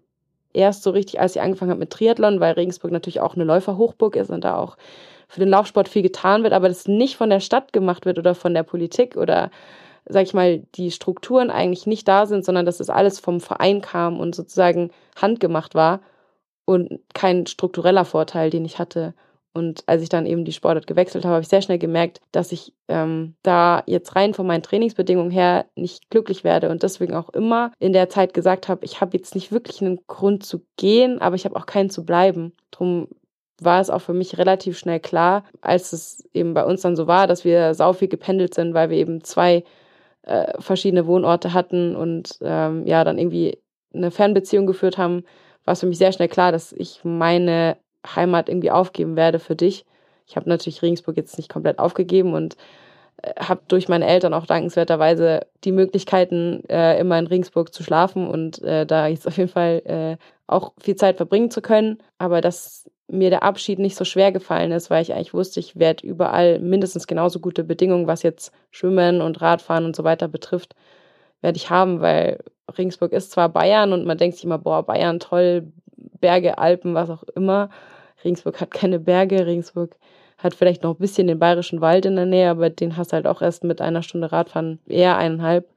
[0.53, 4.15] erst so richtig, als ich angefangen habe mit Triathlon, weil Regensburg natürlich auch eine Läuferhochburg
[4.15, 4.77] ist und da auch
[5.27, 8.35] für den Laufsport viel getan wird, aber das nicht von der Stadt gemacht wird oder
[8.35, 9.49] von der Politik oder
[10.07, 13.81] sag ich mal, die Strukturen eigentlich nicht da sind, sondern dass es alles vom Verein
[13.81, 16.01] kam und sozusagen handgemacht war
[16.65, 19.13] und kein struktureller Vorteil, den ich hatte.
[19.53, 22.51] Und als ich dann eben die Sportart gewechselt habe, habe ich sehr schnell gemerkt, dass
[22.51, 27.29] ich ähm, da jetzt rein von meinen Trainingsbedingungen her nicht glücklich werde und deswegen auch
[27.29, 31.21] immer in der Zeit gesagt habe, ich habe jetzt nicht wirklich einen Grund zu gehen,
[31.21, 32.51] aber ich habe auch keinen zu bleiben.
[32.71, 33.07] Drum
[33.61, 37.07] war es auch für mich relativ schnell klar, als es eben bei uns dann so
[37.07, 39.63] war, dass wir sau viel gependelt sind, weil wir eben zwei
[40.25, 43.59] äh, verschiedene Wohnorte hatten und ähm, ja, dann irgendwie
[43.93, 45.23] eine Fernbeziehung geführt haben,
[45.63, 49.55] war es für mich sehr schnell klar, dass ich meine Heimat irgendwie aufgeben werde für
[49.55, 49.85] dich.
[50.27, 52.57] Ich habe natürlich Regensburg jetzt nicht komplett aufgegeben und
[53.21, 58.27] äh, habe durch meine Eltern auch dankenswerterweise die Möglichkeiten, äh, immer in Regensburg zu schlafen
[58.27, 61.99] und äh, da jetzt auf jeden Fall äh, auch viel Zeit verbringen zu können.
[62.17, 65.77] Aber das mir der Abschied nicht so schwer gefallen ist, weil ich eigentlich wusste, ich
[65.77, 70.75] werde überall mindestens genauso gute Bedingungen, was jetzt Schwimmen und Radfahren und so weiter betrifft,
[71.41, 72.39] werde ich haben, weil
[72.77, 75.71] Regensburg ist zwar Bayern und man denkt sich immer, boah, Bayern toll,
[76.19, 77.69] Berge, Alpen, was auch immer.
[78.23, 79.95] Regensburg hat keine Berge, Regensburg
[80.37, 83.15] hat vielleicht noch ein bisschen den bayerischen Wald in der Nähe, aber den hast du
[83.15, 85.69] halt auch erst mit einer Stunde Radfahren, eher eineinhalb.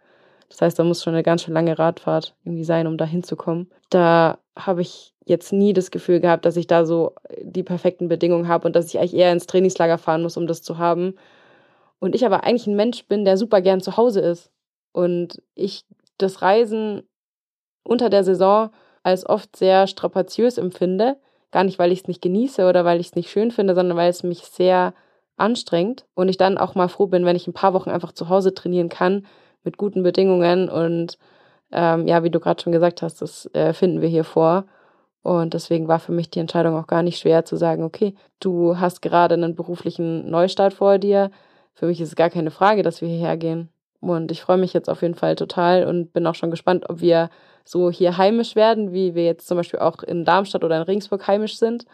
[0.48, 3.70] Das heißt, da muss schon eine ganz schön lange Radfahrt irgendwie sein, um da hinzukommen.
[3.90, 8.48] Da habe ich jetzt nie das Gefühl gehabt, dass ich da so die perfekten Bedingungen
[8.48, 11.14] habe und dass ich eigentlich eher ins Trainingslager fahren muss, um das zu haben.
[11.98, 14.50] Und ich aber eigentlich ein Mensch bin, der super gern zu Hause ist.
[14.92, 15.84] Und ich
[16.16, 17.02] das Reisen
[17.84, 18.70] unter der Saison
[19.02, 21.18] als oft sehr strapaziös empfinde.
[21.50, 23.96] Gar nicht, weil ich es nicht genieße oder weil ich es nicht schön finde, sondern
[23.96, 24.94] weil es mich sehr
[25.37, 28.28] anstrengt und ich dann auch mal froh bin, wenn ich ein paar Wochen einfach zu
[28.28, 29.24] Hause trainieren kann
[29.64, 31.18] mit guten Bedingungen und
[31.70, 34.64] ähm, ja, wie du gerade schon gesagt hast, das äh, finden wir hier vor.
[35.22, 38.78] Und deswegen war für mich die Entscheidung auch gar nicht schwer zu sagen, okay, du
[38.78, 41.30] hast gerade einen beruflichen Neustart vor dir.
[41.74, 43.68] Für mich ist es gar keine Frage, dass wir hierher gehen.
[44.00, 47.00] Und ich freue mich jetzt auf jeden Fall total und bin auch schon gespannt, ob
[47.00, 47.30] wir
[47.64, 51.26] so hier heimisch werden, wie wir jetzt zum Beispiel auch in Darmstadt oder in Regensburg
[51.26, 51.84] heimisch sind,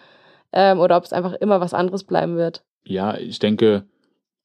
[0.52, 2.62] ähm, oder ob es einfach immer was anderes bleiben wird.
[2.84, 3.84] Ja, ich denke,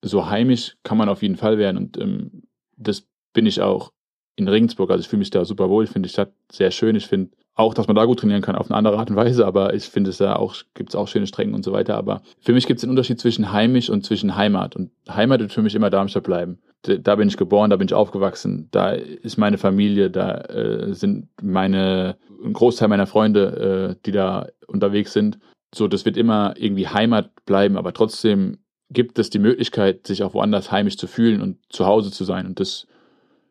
[0.01, 2.43] so heimisch kann man auf jeden Fall werden und ähm,
[2.77, 3.91] das bin ich auch
[4.35, 4.89] in Regensburg.
[4.89, 6.95] Also ich fühle mich da super wohl, ich finde die Stadt sehr schön.
[6.95, 9.45] Ich finde auch, dass man da gut trainieren kann auf eine andere Art und Weise,
[9.45, 11.97] aber ich finde es da auch, gibt es auch schöne Strecken und so weiter.
[11.97, 14.77] Aber für mich gibt es den Unterschied zwischen heimisch und zwischen Heimat.
[14.77, 16.59] Und Heimat wird für mich immer Darmstadt bleiben.
[16.83, 21.27] Da bin ich geboren, da bin ich aufgewachsen, da ist meine Familie, da äh, sind
[21.41, 25.39] meine, ein Großteil meiner Freunde, äh, die da unterwegs sind.
[25.75, 30.33] So, das wird immer irgendwie Heimat bleiben, aber trotzdem gibt es die Möglichkeit, sich auch
[30.33, 32.45] woanders heimisch zu fühlen und zu Hause zu sein.
[32.45, 32.87] Und das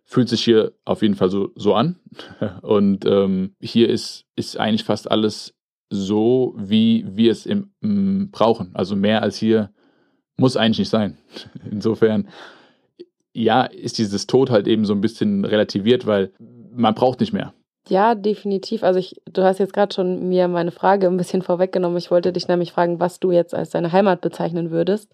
[0.09, 1.97] fühlt sich hier auf jeden Fall so, so an.
[2.63, 5.55] Und ähm, hier ist, ist eigentlich fast alles
[5.91, 8.71] so, wie wir es im, im, brauchen.
[8.75, 9.71] Also mehr als hier
[10.39, 11.19] muss eigentlich nicht sein.
[11.71, 12.29] Insofern,
[13.35, 16.33] ja, ist dieses Tod halt eben so ein bisschen relativiert, weil
[16.73, 17.53] man braucht nicht mehr.
[17.87, 18.85] Ja, definitiv.
[18.85, 21.99] Also ich, du hast jetzt gerade schon mir meine Frage ein bisschen vorweggenommen.
[21.99, 25.11] Ich wollte dich nämlich fragen, was du jetzt als deine Heimat bezeichnen würdest.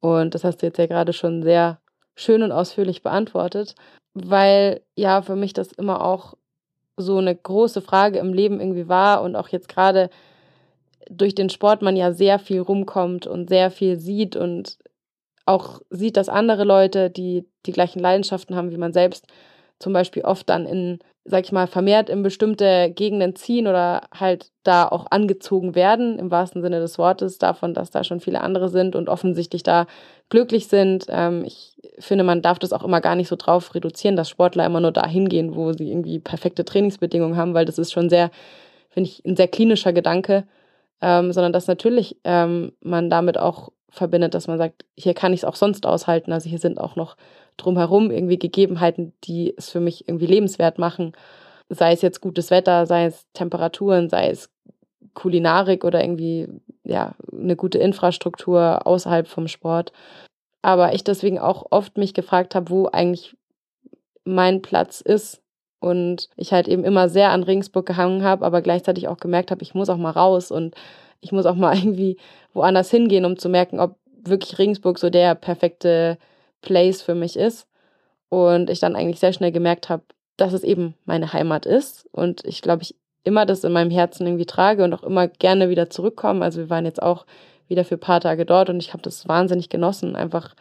[0.00, 1.78] Und das hast du jetzt ja gerade schon sehr
[2.14, 3.74] schön und ausführlich beantwortet
[4.14, 6.34] weil ja für mich das immer auch
[6.96, 10.10] so eine große Frage im Leben irgendwie war und auch jetzt gerade
[11.10, 14.78] durch den Sport man ja sehr viel rumkommt und sehr viel sieht und
[15.46, 19.26] auch sieht, dass andere Leute, die die gleichen Leidenschaften haben wie man selbst,
[19.78, 24.50] zum Beispiel oft dann in, sag ich mal, vermehrt in bestimmte Gegenden ziehen oder halt
[24.62, 28.68] da auch angezogen werden, im wahrsten Sinne des Wortes, davon, dass da schon viele andere
[28.68, 29.86] sind und offensichtlich da
[30.28, 31.06] glücklich sind.
[31.08, 34.66] Ähm, ich finde, man darf das auch immer gar nicht so drauf reduzieren, dass Sportler
[34.66, 38.30] immer nur dahin gehen, wo sie irgendwie perfekte Trainingsbedingungen haben, weil das ist schon sehr,
[38.90, 40.44] finde ich, ein sehr klinischer Gedanke,
[41.00, 45.40] ähm, sondern dass natürlich ähm, man damit auch verbindet, dass man sagt, hier kann ich
[45.40, 46.32] es auch sonst aushalten.
[46.32, 47.16] Also hier sind auch noch
[47.56, 51.12] drumherum irgendwie Gegebenheiten, die es für mich irgendwie lebenswert machen.
[51.68, 54.50] Sei es jetzt gutes Wetter, sei es Temperaturen, sei es
[55.14, 56.48] Kulinarik oder irgendwie
[56.82, 59.92] ja eine gute Infrastruktur außerhalb vom Sport.
[60.62, 63.36] Aber ich deswegen auch oft mich gefragt habe, wo eigentlich
[64.24, 65.42] mein Platz ist
[65.80, 69.62] und ich halt eben immer sehr an Regensburg gehangen habe, aber gleichzeitig auch gemerkt habe,
[69.62, 70.74] ich muss auch mal raus und
[71.20, 72.16] ich muss auch mal irgendwie
[72.52, 76.18] woanders hingehen, um zu merken, ob wirklich Regensburg so der perfekte
[76.64, 77.66] Place für mich ist.
[78.28, 80.02] Und ich dann eigentlich sehr schnell gemerkt habe,
[80.36, 82.08] dass es eben meine Heimat ist.
[82.10, 85.70] Und ich glaube, ich immer das in meinem Herzen irgendwie trage und auch immer gerne
[85.70, 86.44] wieder zurückkomme.
[86.44, 87.26] Also wir waren jetzt auch
[87.68, 90.54] wieder für ein paar Tage dort und ich habe das wahnsinnig genossen, einfach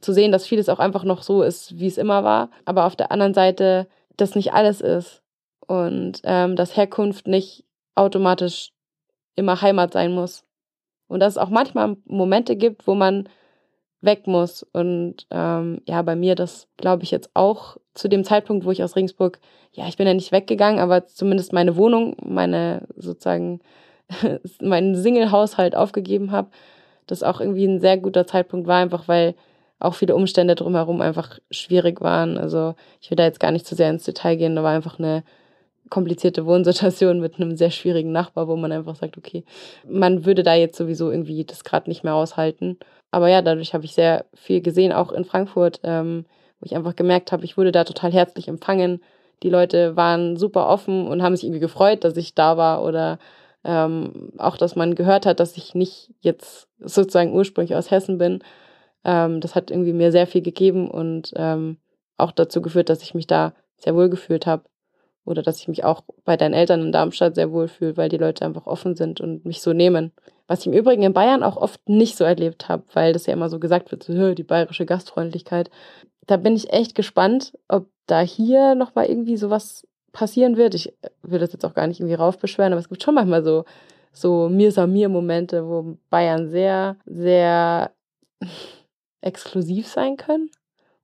[0.00, 2.50] zu sehen, dass vieles auch einfach noch so ist, wie es immer war.
[2.64, 5.22] Aber auf der anderen Seite, dass nicht alles ist
[5.66, 7.64] und ähm, dass Herkunft nicht
[7.96, 8.72] automatisch
[9.34, 10.44] immer Heimat sein muss.
[11.08, 13.28] Und dass es auch manchmal Momente gibt, wo man
[14.02, 14.62] weg muss.
[14.72, 18.82] Und ähm, ja, bei mir das glaube ich jetzt auch zu dem Zeitpunkt, wo ich
[18.82, 19.40] aus Regensburg,
[19.72, 23.60] ja, ich bin ja nicht weggegangen, aber zumindest meine Wohnung, meine sozusagen
[24.60, 26.50] meinen Single-Haushalt aufgegeben habe,
[27.06, 29.34] das auch irgendwie ein sehr guter Zeitpunkt war, einfach weil
[29.78, 32.36] auch viele Umstände drumherum einfach schwierig waren.
[32.36, 34.98] Also ich will da jetzt gar nicht zu sehr ins Detail gehen, da war einfach
[34.98, 35.24] eine
[35.90, 39.44] komplizierte Wohnsituation mit einem sehr schwierigen Nachbar, wo man einfach sagt, okay,
[39.86, 42.78] man würde da jetzt sowieso irgendwie das gerade nicht mehr aushalten.
[43.10, 46.24] Aber ja, dadurch habe ich sehr viel gesehen, auch in Frankfurt, ähm,
[46.60, 49.02] wo ich einfach gemerkt habe, ich wurde da total herzlich empfangen.
[49.42, 53.18] Die Leute waren super offen und haben sich irgendwie gefreut, dass ich da war oder
[53.64, 58.42] ähm, auch, dass man gehört hat, dass ich nicht jetzt sozusagen ursprünglich aus Hessen bin.
[59.04, 61.78] Ähm, das hat irgendwie mir sehr viel gegeben und ähm,
[62.16, 64.64] auch dazu geführt, dass ich mich da sehr wohl gefühlt habe
[65.24, 68.16] oder dass ich mich auch bei deinen Eltern in Darmstadt sehr wohl fühle, weil die
[68.16, 70.12] Leute einfach offen sind und mich so nehmen.
[70.46, 73.34] Was ich im Übrigen in Bayern auch oft nicht so erlebt habe, weil das ja
[73.34, 75.70] immer so gesagt wird, so, die bayerische Gastfreundlichkeit.
[76.26, 80.74] Da bin ich echt gespannt, ob da hier nochmal irgendwie sowas passieren wird.
[80.74, 83.64] Ich will das jetzt auch gar nicht irgendwie raufbeschweren, aber es gibt schon manchmal so,
[84.12, 87.92] so Mir-Samir-Momente, wo Bayern sehr, sehr
[89.20, 90.50] exklusiv sein können.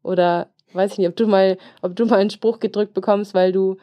[0.03, 3.53] Oder weiß ich nicht, ob du mal, ob du mal einen Spruch gedrückt bekommst, weil
[3.53, 3.77] du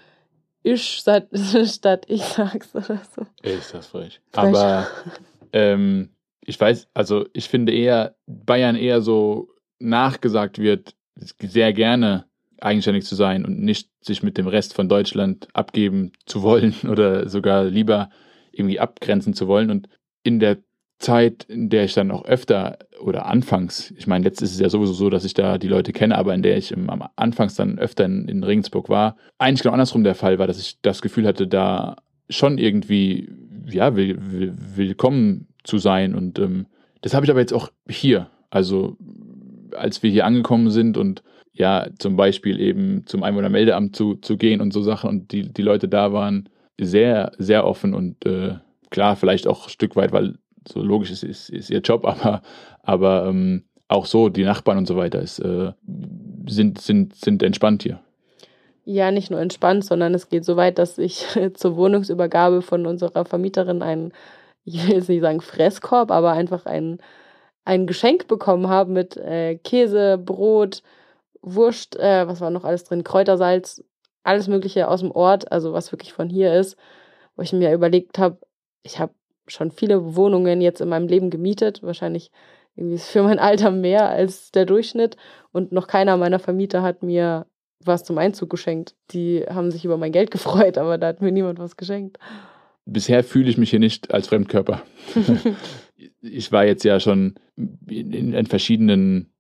[0.63, 1.28] ich statt,
[1.65, 3.26] statt ich sag's oder so.
[3.41, 4.19] Ist das frech.
[4.32, 4.88] Aber
[5.52, 6.10] ähm,
[6.45, 9.49] ich weiß, also ich finde eher Bayern eher so
[9.80, 12.26] nachgesagt wird, sehr gerne
[12.60, 17.30] eigenständig zu sein und nicht sich mit dem Rest von Deutschland abgeben zu wollen oder
[17.30, 18.10] sogar lieber
[18.52, 19.69] irgendwie abgrenzen zu wollen.
[19.69, 19.89] Und
[20.23, 20.58] in der
[21.04, 24.70] Zeit, in der ich dann auch öfter oder anfangs, ich meine, jetzt ist es ja
[24.70, 27.78] sowieso so, dass ich da die Leute kenne, aber in der ich am Anfangs dann
[27.78, 31.28] öfter in, in Regensburg war, eigentlich genau andersrum der Fall war, dass ich das Gefühl
[31.28, 31.98] hatte, da
[32.30, 33.30] schon irgendwie,
[33.70, 36.16] ja, will, will, willkommen zu sein.
[36.16, 36.68] Und ähm,
[37.02, 38.30] das habe ich aber jetzt auch hier.
[38.50, 38.98] Also,
[39.76, 44.62] als wir hier angekommen sind und ja, zum Beispiel eben zum Einwohnermeldeamt zu, zu gehen
[44.62, 48.56] und so Sachen und die, die Leute da waren sehr, sehr offen und äh,
[48.89, 50.36] klar, vielleicht auch ein Stück weit, weil
[50.67, 52.41] so logisch ist, ist, ist ihr Job, aber,
[52.82, 55.71] aber ähm, auch so, die Nachbarn und so weiter ist, äh,
[56.47, 57.99] sind, sind, sind entspannt hier.
[58.86, 63.26] Ja, nicht nur entspannt, sondern es geht so weit, dass ich zur Wohnungsübergabe von unserer
[63.26, 64.13] Vermieterin einen,
[64.65, 66.99] ich will jetzt nicht sagen Fresskorb, aber einfach ein,
[67.65, 70.84] ein Geschenk bekommen habe mit äh, Käse, Brot,
[71.41, 73.84] Wurst, äh, was war noch alles drin, Kräutersalz,
[74.23, 76.78] alles Mögliche aus dem Ort, also was wirklich von hier ist,
[77.36, 78.38] wo ich mir überlegt habe,
[78.84, 79.13] ich habe
[79.48, 82.32] schon viele Wohnungen jetzt in meinem Leben gemietet, wahrscheinlich
[82.76, 85.18] irgendwie für mein Alter mehr als der Durchschnitt
[85.52, 87.46] und noch keiner meiner Vermieter hat mir
[87.86, 88.96] was zum Einzug geschenkt.
[89.12, 92.18] Die haben sich über mein Geld gefreut, aber da hat mir niemand was geschenkt.
[92.86, 94.82] Bisher fühle ich mich hier nicht als Fremdkörper.
[96.22, 97.36] ich war jetzt ja schon
[97.88, 99.32] in, verschiedenen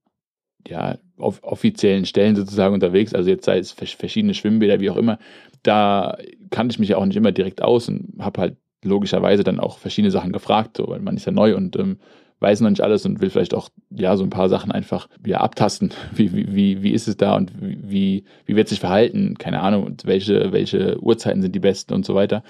[0.65, 5.19] ja, offiziellen Stellen sozusagen unterwegs, also jetzt sei es verschiedene Schwimmbäder, wie auch immer.
[5.61, 6.17] Da
[6.51, 9.77] kannte ich mich ja auch nicht immer direkt aus und habe halt logischerweise dann auch
[9.77, 11.97] verschiedene Sachen gefragt, so, weil man ist ja neu und ähm,
[12.39, 15.39] weiß noch nicht alles und will vielleicht auch ja so ein paar Sachen einfach ja,
[15.39, 15.93] abtasten.
[16.13, 19.37] Wie, wie, wie, ist es da und wie, wie wird sich verhalten?
[19.37, 22.43] Keine Ahnung, und welche, welche Uhrzeiten sind die besten und so weiter.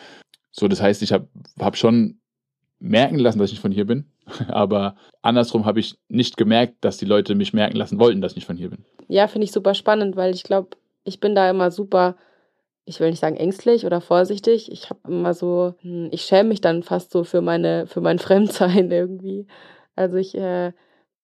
[0.52, 1.28] So, das heißt, ich habe
[1.60, 2.20] hab schon
[2.80, 4.06] merken lassen, dass ich nicht von hier bin.
[4.48, 8.38] Aber andersrum habe ich nicht gemerkt, dass die Leute mich merken lassen wollten, dass ich
[8.38, 8.86] nicht von hier bin.
[9.08, 10.70] Ja, finde ich super spannend, weil ich glaube,
[11.04, 12.16] ich bin da immer super
[12.86, 14.72] ich will nicht sagen ängstlich oder vorsichtig.
[14.72, 18.20] Ich habe immer so, hm, ich schäme mich dann fast so für meine, für mein
[18.20, 19.48] Fremdsein irgendwie.
[19.96, 20.74] Also ich äh,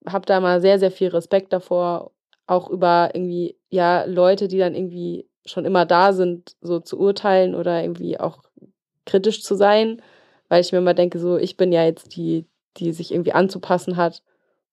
[0.07, 2.11] habe da mal sehr, sehr viel Respekt davor,
[2.47, 7.55] auch über irgendwie, ja, Leute, die dann irgendwie schon immer da sind, so zu urteilen
[7.55, 8.39] oder irgendwie auch
[9.05, 10.01] kritisch zu sein,
[10.47, 12.45] weil ich mir immer denke, so, ich bin ja jetzt die,
[12.77, 14.23] die sich irgendwie anzupassen hat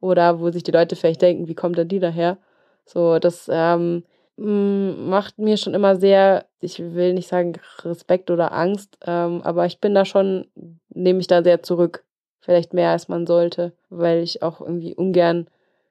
[0.00, 2.38] oder wo sich die Leute vielleicht denken, wie kommt denn die daher?
[2.84, 4.04] So, das, ähm,
[4.36, 9.80] macht mir schon immer sehr, ich will nicht sagen Respekt oder Angst, ähm, aber ich
[9.80, 10.46] bin da schon,
[10.90, 12.04] nehme ich da sehr zurück.
[12.40, 15.48] Vielleicht mehr als man sollte, weil ich auch irgendwie ungern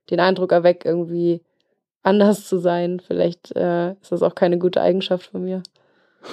[0.10, 1.42] den Eindruck erwecke, irgendwie
[2.04, 3.00] anders zu sein.
[3.00, 5.64] Vielleicht äh, ist das auch keine gute Eigenschaft von mir.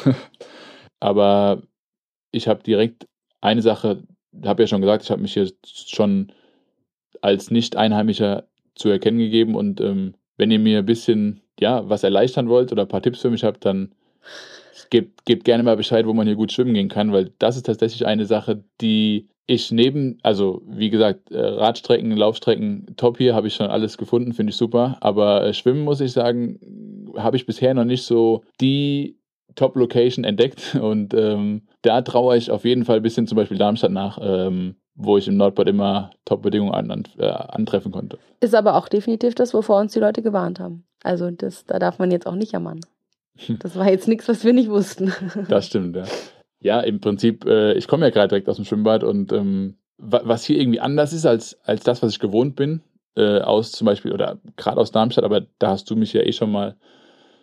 [1.00, 1.62] aber
[2.30, 3.06] ich habe direkt
[3.40, 4.02] eine Sache,
[4.44, 6.32] habe ja schon gesagt, ich habe mich hier schon
[7.20, 8.44] als Nicht-Einheimischer
[8.74, 12.82] zu erkennen gegeben und ähm, wenn ihr mir ein bisschen ja, was erleichtern wollt oder
[12.82, 13.94] ein paar Tipps für mich habt, dann
[14.90, 17.66] gebt, gebt gerne mal Bescheid, wo man hier gut schwimmen gehen kann, weil das ist
[17.66, 23.48] tatsächlich eine Sache, die ich neben, also wie gesagt, äh, Radstrecken, Laufstrecken, top hier, habe
[23.48, 24.96] ich schon alles gefunden, finde ich super.
[25.00, 29.18] Aber äh, Schwimmen, muss ich sagen, habe ich bisher noch nicht so die
[29.54, 30.74] Top-Location entdeckt.
[30.80, 34.76] Und ähm, da traue ich auf jeden Fall ein bisschen zum Beispiel Darmstadt nach, ähm,
[34.94, 38.18] wo ich im Nordbad immer Top-Bedingungen an, an, äh, antreffen konnte.
[38.40, 40.84] Ist aber auch definitiv das, wovor uns die Leute gewarnt haben.
[41.02, 42.80] Also das, da darf man jetzt auch nicht jammern.
[43.60, 45.12] Das war jetzt nichts, was wir nicht wussten.
[45.48, 46.04] Das stimmt, ja.
[46.60, 50.44] Ja, im Prinzip, äh, ich komme ja gerade direkt aus dem Schwimmbad und ähm, was
[50.44, 52.82] hier irgendwie anders ist als, als das, was ich gewohnt bin,
[53.16, 56.32] äh, aus zum Beispiel, oder gerade aus Darmstadt, aber da hast du mich ja eh
[56.32, 56.76] schon mal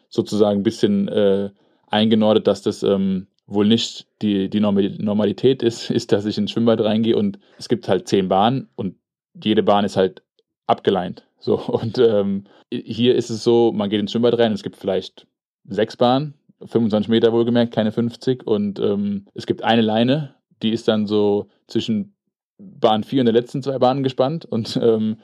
[0.09, 1.49] sozusagen ein bisschen äh,
[1.87, 6.81] eingenordet, dass das ähm, wohl nicht die, die Normalität ist, ist, dass ich ins Schwimmbad
[6.81, 8.95] reingehe und es gibt halt zehn Bahnen und
[9.41, 10.21] jede Bahn ist halt
[10.67, 11.25] abgeleint.
[11.39, 15.27] So, und ähm, hier ist es so, man geht ins Schwimmbad rein, es gibt vielleicht
[15.65, 16.33] sechs Bahnen,
[16.65, 18.45] 25 Meter wohlgemerkt, keine 50.
[18.45, 22.15] Und ähm, es gibt eine Leine, die ist dann so zwischen
[22.57, 24.45] Bahn 4 und den letzten zwei Bahnen gespannt.
[24.45, 25.17] Und ähm,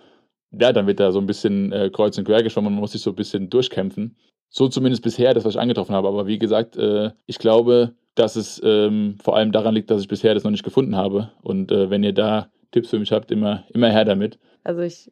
[0.51, 3.01] ja, dann wird da so ein bisschen äh, kreuz und quer geschwommen, man muss sich
[3.01, 4.15] so ein bisschen durchkämpfen.
[4.49, 6.07] So zumindest bisher, das, was ich angetroffen habe.
[6.07, 10.07] Aber wie gesagt, äh, ich glaube, dass es ähm, vor allem daran liegt, dass ich
[10.07, 11.31] bisher das noch nicht gefunden habe.
[11.41, 14.39] Und äh, wenn ihr da Tipps für mich habt, immer, immer her damit.
[14.63, 15.11] Also ich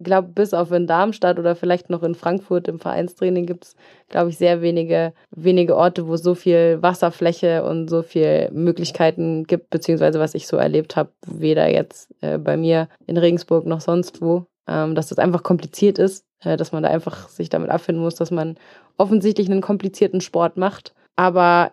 [0.00, 3.76] glaube, bis auf in Darmstadt oder vielleicht noch in Frankfurt im Vereinstraining gibt es,
[4.08, 9.70] glaube ich, sehr wenige, wenige Orte, wo so viel Wasserfläche und so viel Möglichkeiten gibt,
[9.70, 14.22] beziehungsweise was ich so erlebt habe, weder jetzt äh, bei mir in Regensburg noch sonst
[14.22, 18.02] wo, ähm, dass das einfach kompliziert ist, äh, dass man da einfach sich damit abfinden
[18.02, 18.56] muss, dass man
[18.96, 20.94] offensichtlich einen komplizierten Sport macht.
[21.16, 21.72] Aber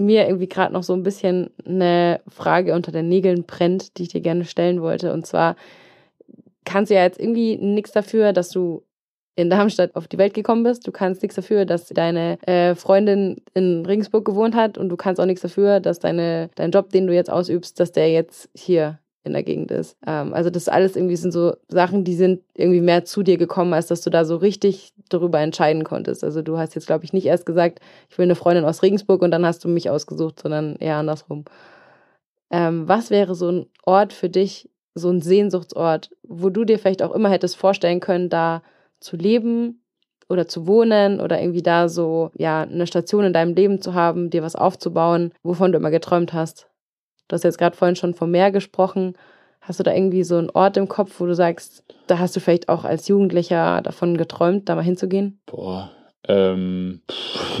[0.00, 4.08] mir irgendwie gerade noch so ein bisschen eine Frage unter den Nägeln brennt, die ich
[4.08, 5.12] dir gerne stellen wollte.
[5.12, 5.56] Und zwar,
[6.64, 8.82] kannst du ja jetzt irgendwie nichts dafür, dass du
[9.36, 10.86] in Darmstadt auf die Welt gekommen bist.
[10.86, 15.20] Du kannst nichts dafür, dass deine äh, Freundin in Regensburg gewohnt hat und du kannst
[15.20, 18.98] auch nichts dafür, dass deine, dein Job, den du jetzt ausübst, dass der jetzt hier
[19.22, 19.96] in der Gegend ist.
[20.06, 23.74] Ähm, also das alles irgendwie sind so Sachen, die sind irgendwie mehr zu dir gekommen,
[23.74, 26.24] als dass du da so richtig darüber entscheiden konntest.
[26.24, 29.22] Also du hast jetzt, glaube ich, nicht erst gesagt, ich will eine Freundin aus Regensburg
[29.22, 31.44] und dann hast du mich ausgesucht, sondern eher andersrum.
[32.50, 37.02] Ähm, was wäre so ein Ort für dich, so ein Sehnsuchtsort, wo du dir vielleicht
[37.02, 38.62] auch immer hättest vorstellen können, da
[38.98, 39.82] zu leben
[40.28, 44.30] oder zu wohnen oder irgendwie da so, ja, eine Station in deinem Leben zu haben,
[44.30, 46.68] dir was aufzubauen, wovon du immer geträumt hast?
[47.28, 49.14] Du hast jetzt gerade vorhin schon vom Meer gesprochen.
[49.60, 52.40] Hast du da irgendwie so einen Ort im Kopf, wo du sagst, da hast du
[52.40, 55.40] vielleicht auch als Jugendlicher davon geträumt, da mal hinzugehen?
[55.46, 55.90] Boah,
[56.26, 57.02] ähm,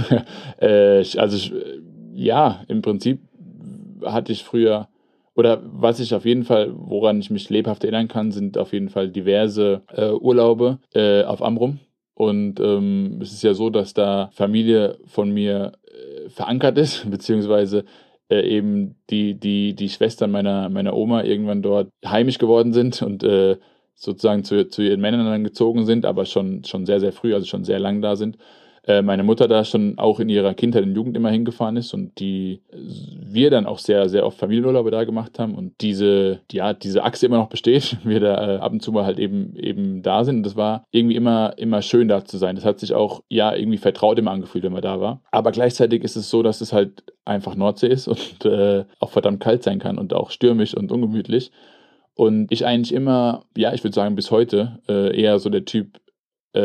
[0.58, 1.54] äh, also
[2.14, 3.20] ja, im Prinzip
[4.04, 4.88] hatte ich früher,
[5.40, 8.90] oder was ich auf jeden Fall, woran ich mich lebhaft erinnern kann, sind auf jeden
[8.90, 11.78] Fall diverse äh, Urlaube äh, auf Amrum.
[12.12, 17.86] Und ähm, es ist ja so, dass da Familie von mir äh, verankert ist, beziehungsweise
[18.28, 23.22] äh, eben die, die, die Schwestern meiner, meiner Oma irgendwann dort heimisch geworden sind und
[23.22, 23.56] äh,
[23.94, 27.46] sozusagen zu, zu ihren Männern dann gezogen sind, aber schon, schon sehr, sehr früh, also
[27.46, 28.36] schon sehr lang da sind.
[28.86, 32.18] Äh, meine Mutter da schon auch in ihrer Kindheit und Jugend immer hingefahren ist und
[32.18, 37.04] die wir dann auch sehr, sehr oft Familienurlaube da gemacht haben und diese, ja, diese
[37.04, 40.24] Achse immer noch besteht, wir da äh, ab und zu mal halt eben, eben da
[40.24, 40.38] sind.
[40.38, 42.56] Und das war irgendwie immer, immer schön da zu sein.
[42.56, 45.20] Das hat sich auch, ja, irgendwie vertraut immer angefühlt, wenn man da war.
[45.30, 49.40] Aber gleichzeitig ist es so, dass es halt einfach Nordsee ist und äh, auch verdammt
[49.40, 51.52] kalt sein kann und auch stürmisch und ungemütlich.
[52.14, 56.00] Und ich eigentlich immer, ja, ich würde sagen bis heute, äh, eher so der Typ
[56.52, 56.60] äh,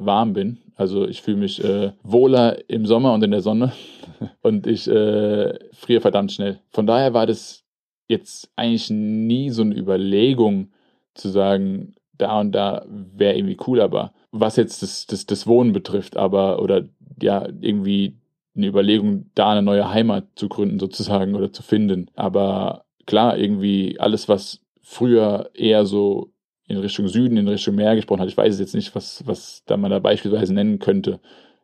[0.00, 0.58] warm bin.
[0.78, 3.72] Also ich fühle mich äh, wohler im Sommer und in der Sonne
[4.42, 6.60] und ich äh, friere verdammt schnell.
[6.70, 7.64] Von daher war das
[8.06, 10.70] jetzt eigentlich nie so eine Überlegung
[11.14, 15.72] zu sagen, da und da wäre irgendwie cool, aber was jetzt das, das, das Wohnen
[15.72, 16.84] betrifft, aber oder
[17.20, 18.16] ja, irgendwie
[18.56, 22.06] eine Überlegung, da eine neue Heimat zu gründen sozusagen oder zu finden.
[22.14, 26.30] Aber klar, irgendwie alles, was früher eher so
[26.68, 28.28] in Richtung Süden, in Richtung Meer gesprochen hat.
[28.28, 31.18] Ich weiß jetzt nicht, was, was da man da beispielsweise nennen könnte.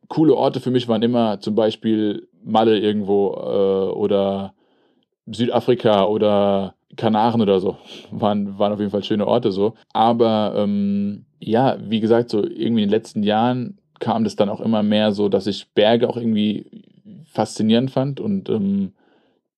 [0.08, 4.54] Coole Orte für mich waren immer zum Beispiel Malle irgendwo äh, oder
[5.26, 7.76] Südafrika oder Kanaren oder so.
[8.10, 9.74] Waren, waren auf jeden Fall schöne Orte so.
[9.92, 14.60] Aber ähm, ja, wie gesagt, so irgendwie in den letzten Jahren kam das dann auch
[14.60, 16.84] immer mehr so, dass ich Berge auch irgendwie
[17.26, 18.92] faszinierend fand und ähm,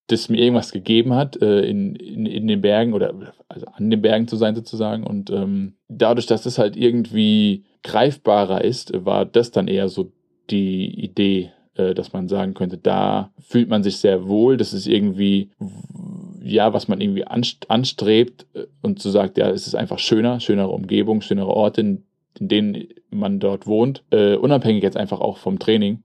[0.09, 3.13] das mir irgendwas gegeben hat, äh, in, in, in den Bergen oder
[3.49, 5.05] also an den Bergen zu sein sozusagen.
[5.05, 10.13] Und ähm, dadurch, dass das halt irgendwie greifbarer ist, war das dann eher so
[10.51, 14.57] die Idee, äh, dass man sagen könnte, da fühlt man sich sehr wohl.
[14.57, 15.51] Das ist irgendwie,
[16.43, 20.41] ja, was man irgendwie anstrebt äh, und zu so sagt, ja, es ist einfach schöner,
[20.41, 22.05] schönere Umgebung, schönere Orte, in,
[22.39, 26.03] in denen man dort wohnt, äh, unabhängig jetzt einfach auch vom Training.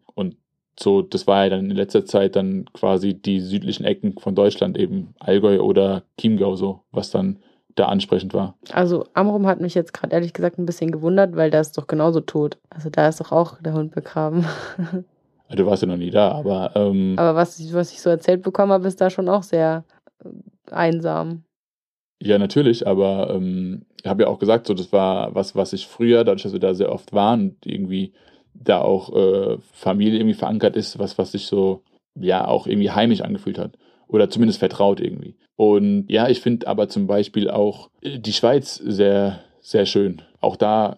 [0.82, 4.78] So, das war ja dann in letzter Zeit dann quasi die südlichen Ecken von Deutschland,
[4.78, 7.40] eben Allgäu oder Chiemgau, so, was dann
[7.76, 8.56] da ansprechend war.
[8.72, 11.88] Also Amrum hat mich jetzt gerade ehrlich gesagt ein bisschen gewundert, weil da ist doch
[11.88, 12.58] genauso tot.
[12.70, 14.46] Also da ist doch auch der Hund begraben.
[15.54, 16.72] Du warst ja noch nie da, aber.
[16.76, 19.84] Ähm, aber was ich, was ich so erzählt bekommen habe, ist da schon auch sehr
[20.24, 20.30] äh,
[20.72, 21.44] einsam.
[22.22, 25.88] Ja, natürlich, aber ähm, ich habe ja auch gesagt, so das war was, was ich
[25.88, 28.14] früher, dadurch, dass wir da sehr oft waren und irgendwie
[28.54, 31.82] da auch äh, Familie irgendwie verankert ist, was, was sich so,
[32.16, 33.78] ja, auch irgendwie heimisch angefühlt hat.
[34.08, 35.36] Oder zumindest vertraut irgendwie.
[35.56, 40.22] Und ja, ich finde aber zum Beispiel auch äh, die Schweiz sehr, sehr schön.
[40.40, 40.98] Auch da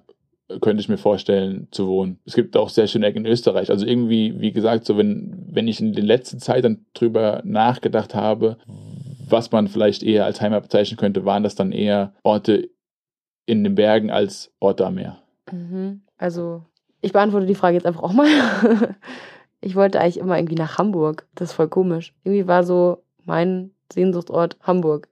[0.62, 2.20] könnte ich mir vorstellen zu wohnen.
[2.26, 3.70] Es gibt auch sehr schöne Ecken in Österreich.
[3.70, 8.14] Also irgendwie, wie gesagt, so wenn, wenn ich in der letzten Zeit dann drüber nachgedacht
[8.14, 8.58] habe,
[9.30, 12.70] was man vielleicht eher als Heimat bezeichnen könnte, waren das dann eher Orte
[13.46, 15.22] in den Bergen als Orte am Meer.
[15.52, 16.02] Mhm.
[16.18, 16.66] Also
[17.04, 18.28] ich beantworte die Frage jetzt einfach auch mal.
[19.62, 21.26] ich wollte eigentlich immer irgendwie nach Hamburg.
[21.36, 22.14] Das ist voll komisch.
[22.24, 25.10] Irgendwie war so mein Sehnsuchtsort Hamburg.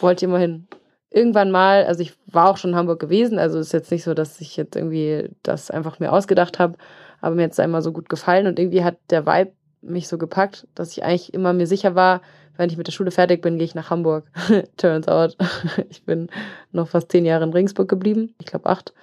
[0.00, 0.68] Wollte immer hin.
[1.10, 4.14] Irgendwann mal, also ich war auch schon in Hamburg gewesen, also ist jetzt nicht so,
[4.14, 6.78] dass ich jetzt irgendwie das einfach mir ausgedacht habe,
[7.20, 10.16] aber mir hat es einmal so gut gefallen und irgendwie hat der Vibe mich so
[10.16, 12.22] gepackt, dass ich eigentlich immer mir sicher war,
[12.56, 14.24] wenn ich mit der Schule fertig bin, gehe ich nach Hamburg.
[14.78, 15.36] Turns out,
[15.90, 16.28] ich bin
[16.70, 18.34] noch fast zehn Jahre in Regensburg geblieben.
[18.38, 18.94] Ich glaube acht.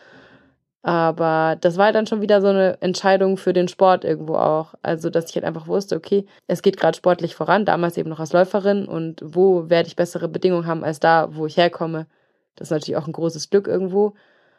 [0.90, 4.74] Aber das war dann schon wieder so eine Entscheidung für den Sport irgendwo auch.
[4.82, 8.20] Also, dass ich halt einfach wusste, okay, es geht gerade sportlich voran, damals eben noch
[8.20, 12.08] als Läuferin und wo werde ich bessere Bedingungen haben als da, wo ich herkomme.
[12.56, 14.16] Das ist natürlich auch ein großes Glück irgendwo.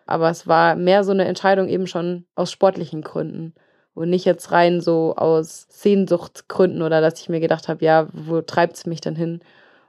[0.07, 3.53] Aber es war mehr so eine Entscheidung eben schon aus sportlichen Gründen
[3.95, 8.41] und nicht jetzt rein so aus Sehnsuchtsgründen oder dass ich mir gedacht habe, ja, wo
[8.41, 9.41] treibt es mich dann hin?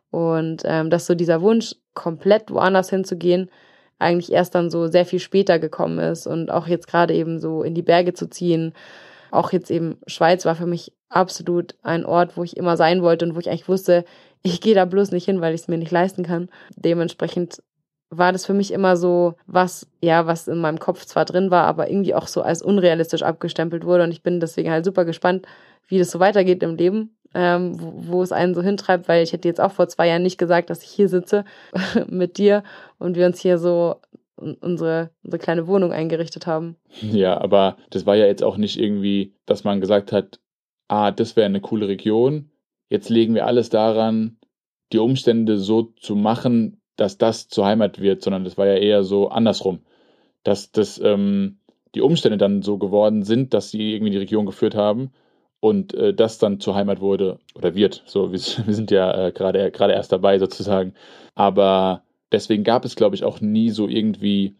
[0.09, 3.51] Und ähm, dass so dieser Wunsch, komplett woanders hinzugehen,
[4.01, 7.63] eigentlich erst dann so sehr viel später gekommen ist und auch jetzt gerade eben so
[7.63, 8.73] in die Berge zu ziehen.
[9.31, 13.25] Auch jetzt eben Schweiz war für mich absolut ein Ort, wo ich immer sein wollte
[13.25, 14.03] und wo ich eigentlich wusste,
[14.43, 16.49] ich gehe da bloß nicht hin, weil ich es mir nicht leisten kann.
[16.75, 17.61] Dementsprechend
[18.09, 21.65] war das für mich immer so was, ja, was in meinem Kopf zwar drin war,
[21.65, 24.03] aber irgendwie auch so als unrealistisch abgestempelt wurde.
[24.03, 25.45] Und ich bin deswegen halt super gespannt,
[25.87, 29.34] wie das so weitergeht im Leben, ähm, wo, wo es einen so hintreibt, weil ich
[29.34, 31.45] hätte jetzt auch vor zwei Jahren nicht gesagt, dass ich hier sitze
[32.07, 32.63] mit dir
[32.99, 33.95] und wir uns hier so
[34.36, 36.75] unsere, unsere kleine Wohnung eingerichtet haben.
[37.01, 40.39] Ja, aber das war ja jetzt auch nicht irgendwie, dass man gesagt hat,
[40.88, 42.49] ah, das wäre eine coole Region,
[42.89, 44.38] jetzt legen wir alles daran,
[44.91, 49.03] die Umstände so zu machen, dass das zur Heimat wird, sondern das war ja eher
[49.03, 49.79] so andersrum,
[50.43, 51.59] dass das, ähm,
[51.95, 55.11] die Umstände dann so geworden sind, dass sie irgendwie die Region geführt haben
[55.62, 58.03] und äh, das dann zur Heimat wurde oder wird.
[58.05, 60.93] So, wir, wir sind ja äh, gerade gerade erst dabei sozusagen.
[61.36, 62.03] Aber
[62.34, 64.57] deswegen gab es, glaube ich, auch nie so irgendwie,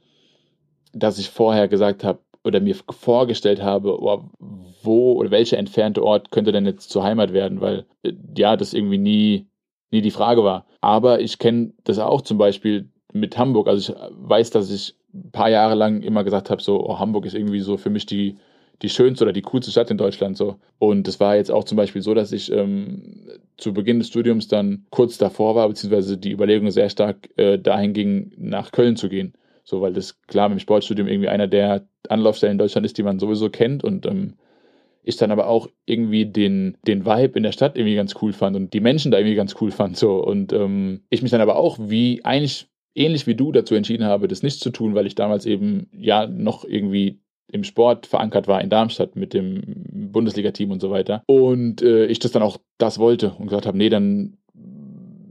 [0.94, 4.30] dass ich vorher gesagt habe oder mir vorgestellt habe, oh,
[4.84, 8.74] wo oder welcher entfernte Ort könnte denn jetzt zur Heimat werden, weil äh, ja, das
[8.74, 9.48] irgendwie nie,
[9.92, 10.66] nie die Frage war.
[10.82, 13.68] Aber ich kenne das auch zum Beispiel mit Hamburg.
[13.68, 17.26] Also ich weiß, dass ich ein paar Jahre lang immer gesagt habe, so, oh, Hamburg
[17.26, 18.38] ist irgendwie so für mich die
[18.82, 20.58] die schönste oder die coolste Stadt in Deutschland so.
[20.80, 23.28] Und es war jetzt auch zum Beispiel so, dass ich ähm,
[23.58, 27.94] zu Beginn des Studiums dann kurz davor war, beziehungsweise die Überlegung sehr stark äh, dahin
[27.94, 29.34] ging, nach Köln zu gehen.
[29.64, 33.04] So, weil das klar mit dem Sportstudium irgendwie einer der Anlaufstellen in Deutschland ist, die
[33.04, 34.34] man sowieso kennt und ähm,
[35.04, 38.56] ich dann aber auch irgendwie den, den Vibe in der Stadt irgendwie ganz cool fand
[38.56, 39.98] und die Menschen da irgendwie ganz cool fand.
[39.98, 40.24] So.
[40.24, 44.28] Und ähm, ich mich dann aber auch wie eigentlich ähnlich wie du dazu entschieden habe,
[44.28, 47.20] das nicht zu tun, weil ich damals eben ja noch irgendwie
[47.52, 49.62] im Sport verankert war in Darmstadt mit dem
[50.12, 51.24] Bundesliga-Team und so weiter.
[51.26, 54.38] Und äh, ich das dann auch das wollte und gesagt habe, nee, dann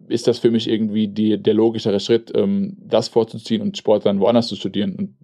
[0.09, 4.21] ist das für mich irgendwie die, der logischere Schritt, ähm, das vorzuziehen und Sport dann
[4.21, 4.95] woanders zu studieren.
[4.97, 5.17] Und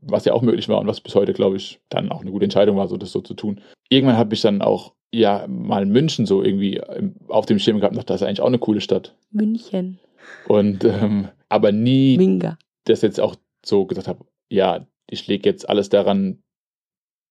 [0.00, 2.44] was ja auch möglich war und was bis heute, glaube ich, dann auch eine gute
[2.44, 3.60] Entscheidung war, so das so zu tun.
[3.88, 6.80] Irgendwann habe ich dann auch ja mal München so irgendwie
[7.28, 9.14] auf dem Schirm gehabt und dachte, das ist eigentlich auch eine coole Stadt.
[9.30, 9.98] München.
[10.48, 12.58] Und ähm, aber nie Minga.
[12.84, 16.42] das jetzt auch so gesagt habe, ja, ich lege jetzt alles daran,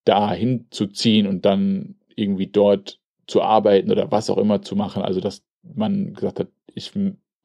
[0.04, 5.02] da hinzuziehen und dann irgendwie dort zu arbeiten oder was auch immer zu machen.
[5.02, 6.92] Also, dass man gesagt hat, ich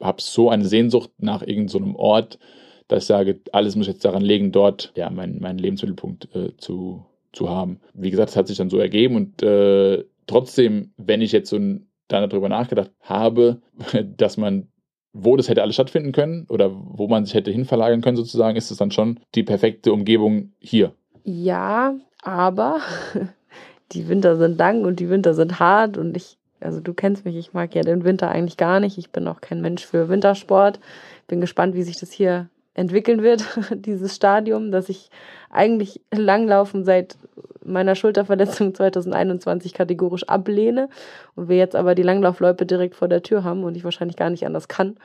[0.02, 2.40] habe so eine Sehnsucht nach irgendeinem so Ort,
[2.88, 7.06] dass ich sage, alles muss jetzt daran legen, dort ja meinen mein Lebensmittelpunkt äh, zu,
[7.32, 7.80] zu haben.
[7.94, 11.58] Wie gesagt, es hat sich dann so ergeben und äh, trotzdem, wenn ich jetzt so
[11.58, 13.62] ein, dann darüber nachgedacht habe,
[14.18, 14.68] dass man
[15.14, 18.72] wo das hätte alles stattfinden können oder wo man sich hätte hinverlagern können, sozusagen, ist
[18.72, 20.94] es dann schon die perfekte Umgebung hier.
[21.24, 22.80] Ja, aber
[23.92, 27.36] die Winter sind lang und die Winter sind hart und ich, also du kennst mich,
[27.36, 28.98] ich mag ja den Winter eigentlich gar nicht.
[28.98, 30.80] Ich bin auch kein Mensch für Wintersport.
[31.28, 32.50] Bin gespannt, wie sich das hier
[32.80, 35.10] entwickeln wird, dieses Stadium, dass ich
[35.50, 37.18] eigentlich Langlaufen seit
[37.64, 40.90] meiner Schulterverletzung 2021 kategorisch ablehne
[41.36, 44.30] und wir jetzt aber die Langlaufloipe direkt vor der Tür haben und ich wahrscheinlich gar
[44.30, 44.98] nicht anders kann,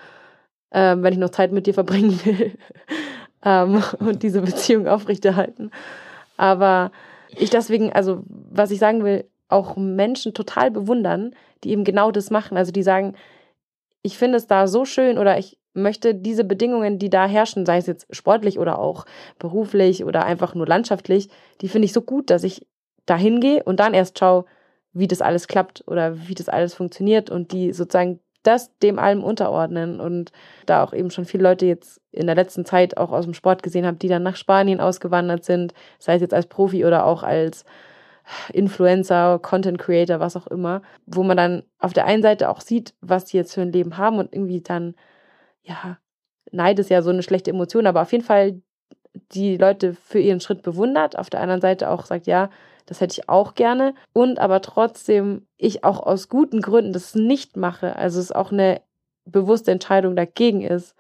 [0.73, 2.53] ähm, wenn ich noch Zeit mit dir verbringen will
[3.45, 5.71] ähm, und diese Beziehung aufrechterhalten.
[6.37, 6.93] Aber
[7.37, 12.31] ich deswegen, also was ich sagen will, auch Menschen total bewundern, die eben genau das
[12.31, 12.57] machen.
[12.57, 13.15] Also die sagen,
[14.03, 17.79] ich finde es da so schön oder ich möchte diese Bedingungen, die da herrschen, sei
[17.79, 19.05] es jetzt sportlich oder auch
[19.39, 21.29] beruflich oder einfach nur landschaftlich,
[21.61, 22.67] die finde ich so gut, dass ich
[23.07, 24.45] da hingehe und dann erst schaue,
[24.93, 29.25] wie das alles klappt oder wie das alles funktioniert und die sozusagen das dem allem
[29.25, 30.31] unterordnen und
[30.67, 33.63] da auch eben schon viele Leute jetzt in der letzten Zeit auch aus dem Sport
[33.63, 37.23] gesehen habe, die dann nach Spanien ausgewandert sind, sei es jetzt als Profi oder auch
[37.23, 37.65] als
[38.53, 42.95] Influencer, Content Creator, was auch immer, wo man dann auf der einen Seite auch sieht,
[43.01, 44.95] was die jetzt für ein Leben haben und irgendwie dann,
[45.65, 45.99] ja,
[46.53, 48.61] Neid ist ja so eine schlechte Emotion, aber auf jeden Fall
[49.33, 52.51] die Leute für ihren Schritt bewundert, auf der anderen Seite auch sagt, ja,
[52.87, 57.57] das hätte ich auch gerne und aber trotzdem ich auch aus guten Gründen das nicht
[57.57, 58.83] mache, also es auch eine
[59.25, 60.95] bewusste Entscheidung dagegen ist,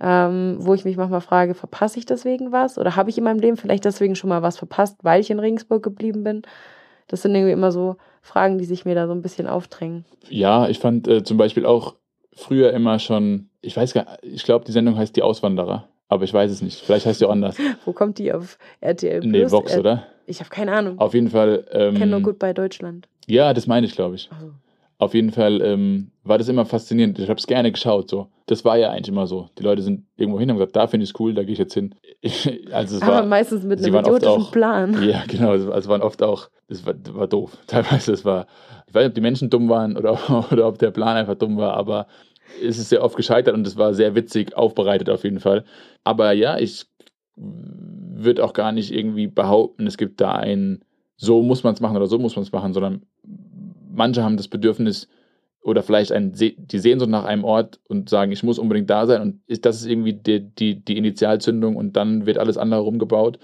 [0.00, 3.40] ähm, wo ich mich manchmal frage, verpasse ich deswegen was oder habe ich in meinem
[3.40, 6.42] Leben vielleicht deswegen schon mal was verpasst, weil ich in Regensburg geblieben bin?
[7.08, 10.04] Das sind irgendwie immer so Fragen, die sich mir da so ein bisschen aufdrängen.
[10.28, 11.96] Ja, ich fand äh, zum Beispiel auch
[12.38, 15.88] früher immer schon, ich weiß gar nicht, ich glaube, die Sendung heißt Die Auswanderer.
[16.10, 16.80] Aber ich weiß es nicht.
[16.80, 17.56] Vielleicht heißt sie auch anders.
[17.84, 19.20] Wo kommt die auf RTL?
[19.20, 19.30] Plus?
[19.30, 20.06] Nee, Vox, oder?
[20.26, 20.98] Ich habe keine Ahnung.
[20.98, 21.66] Auf jeden Fall.
[21.70, 23.08] Ähm, Kenne nur gut bei Deutschland.
[23.26, 24.30] Ja, das meine ich, glaube ich.
[24.32, 24.52] Also.
[25.00, 27.20] Auf jeden Fall ähm, war das immer faszinierend.
[27.20, 28.10] Ich habe es gerne geschaut.
[28.10, 29.48] So, das war ja eigentlich immer so.
[29.56, 31.52] Die Leute sind irgendwo hin und haben gesagt, da finde ich es cool, da gehe
[31.52, 31.94] ich jetzt hin.
[32.72, 35.00] also es Aber war meistens mit einem idiotischen auch, Plan.
[35.08, 35.50] Ja, genau.
[35.50, 37.56] Also es waren oft auch, es war, war doof.
[37.68, 38.46] Teilweise es war,
[38.88, 40.18] ich weiß nicht, ob die Menschen dumm waren oder,
[40.50, 41.74] oder ob der Plan einfach dumm war.
[41.74, 42.08] Aber
[42.60, 45.64] ist es sehr oft gescheitert und es war sehr witzig aufbereitet auf jeden Fall.
[46.02, 46.86] Aber ja, ich
[47.36, 50.82] würde auch gar nicht irgendwie behaupten, es gibt da ein,
[51.16, 53.02] so muss man es machen oder so muss man es machen, sondern
[53.98, 55.08] manche haben das Bedürfnis
[55.62, 59.20] oder vielleicht ein, die Sehnsucht nach einem Ort und sagen, ich muss unbedingt da sein
[59.20, 63.38] und ist, das ist irgendwie die, die, die Initialzündung und dann wird alles andere rumgebaut,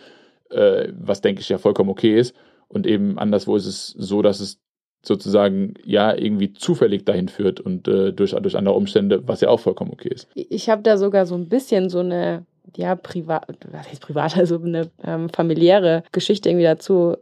[0.50, 2.34] äh, was denke ich ja vollkommen okay ist.
[2.68, 4.60] Und eben anderswo ist es so, dass es
[5.02, 9.60] sozusagen ja irgendwie zufällig dahin führt und äh, durch, durch andere Umstände, was ja auch
[9.60, 10.28] vollkommen okay ist.
[10.34, 14.58] Ich habe da sogar so ein bisschen so eine, ja, privat, was heißt privat, also
[14.62, 17.16] eine ähm, familiäre Geschichte irgendwie dazu,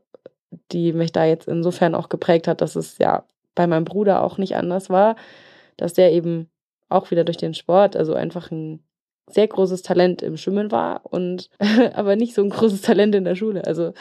[0.71, 3.25] die mich da jetzt insofern auch geprägt hat, dass es ja
[3.55, 5.17] bei meinem Bruder auch nicht anders war,
[5.77, 6.49] dass der eben
[6.89, 8.81] auch wieder durch den Sport, also einfach ein
[9.31, 11.49] sehr großes Talent im Schwimmen war und
[11.95, 13.65] aber nicht so ein großes Talent in der Schule.
[13.67, 13.93] Also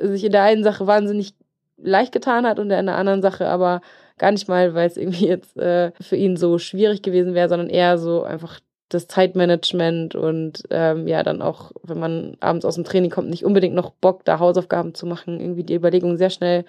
[0.00, 1.34] sich in der einen Sache wahnsinnig
[1.76, 3.80] leicht getan hat und in der anderen Sache aber
[4.18, 7.68] gar nicht mal, weil es irgendwie jetzt äh, für ihn so schwierig gewesen wäre, sondern
[7.68, 12.84] eher so einfach das Zeitmanagement und ähm, ja, dann auch, wenn man abends aus dem
[12.84, 15.40] Training kommt, nicht unbedingt noch Bock, da Hausaufgaben zu machen.
[15.40, 16.64] Irgendwie die Überlegung sehr schnell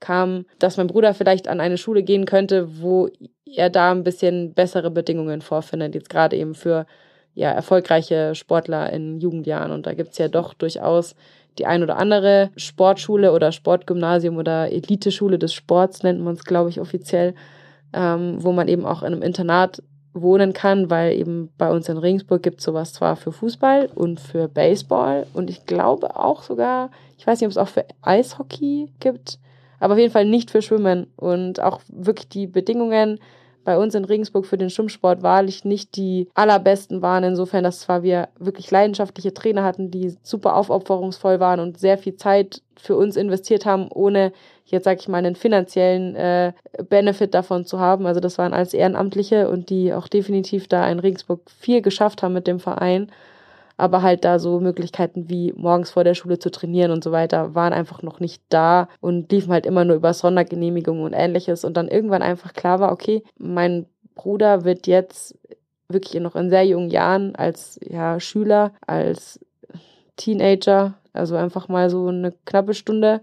[0.00, 3.08] kam, dass mein Bruder vielleicht an eine Schule gehen könnte, wo
[3.44, 6.86] er da ein bisschen bessere Bedingungen vorfindet, jetzt gerade eben für
[7.34, 9.70] ja, erfolgreiche Sportler in Jugendjahren.
[9.70, 11.14] Und da gibt es ja doch durchaus
[11.58, 16.70] die ein oder andere Sportschule oder Sportgymnasium oder Eliteschule des Sports, nennt man es, glaube
[16.70, 17.34] ich, offiziell,
[17.92, 19.82] ähm, wo man eben auch in einem Internat
[20.22, 24.20] wohnen kann, weil eben bei uns in Regensburg gibt es sowas zwar für Fußball und
[24.20, 28.90] für Baseball und ich glaube auch sogar, ich weiß nicht, ob es auch für Eishockey
[29.00, 29.38] gibt,
[29.80, 33.18] aber auf jeden Fall nicht für Schwimmen und auch wirklich die Bedingungen
[33.68, 37.22] bei uns in Regensburg für den Schwimmsport wahrlich nicht die allerbesten waren.
[37.22, 42.16] Insofern, dass zwar wir wirklich leidenschaftliche Trainer hatten, die super aufopferungsvoll waren und sehr viel
[42.16, 44.32] Zeit für uns investiert haben, ohne
[44.64, 46.54] jetzt sag ich mal einen finanziellen äh,
[46.88, 48.06] Benefit davon zu haben.
[48.06, 52.32] Also das waren als Ehrenamtliche und die auch definitiv da in Regensburg viel geschafft haben
[52.32, 53.12] mit dem Verein
[53.78, 57.54] aber halt da so Möglichkeiten wie morgens vor der Schule zu trainieren und so weiter
[57.54, 61.64] waren einfach noch nicht da und liefen halt immer nur über Sondergenehmigungen und ähnliches.
[61.64, 65.38] Und dann irgendwann einfach klar war, okay, mein Bruder wird jetzt
[65.88, 69.38] wirklich noch in sehr jungen Jahren als ja, Schüler, als
[70.16, 73.20] Teenager, also einfach mal so eine knappe Stunde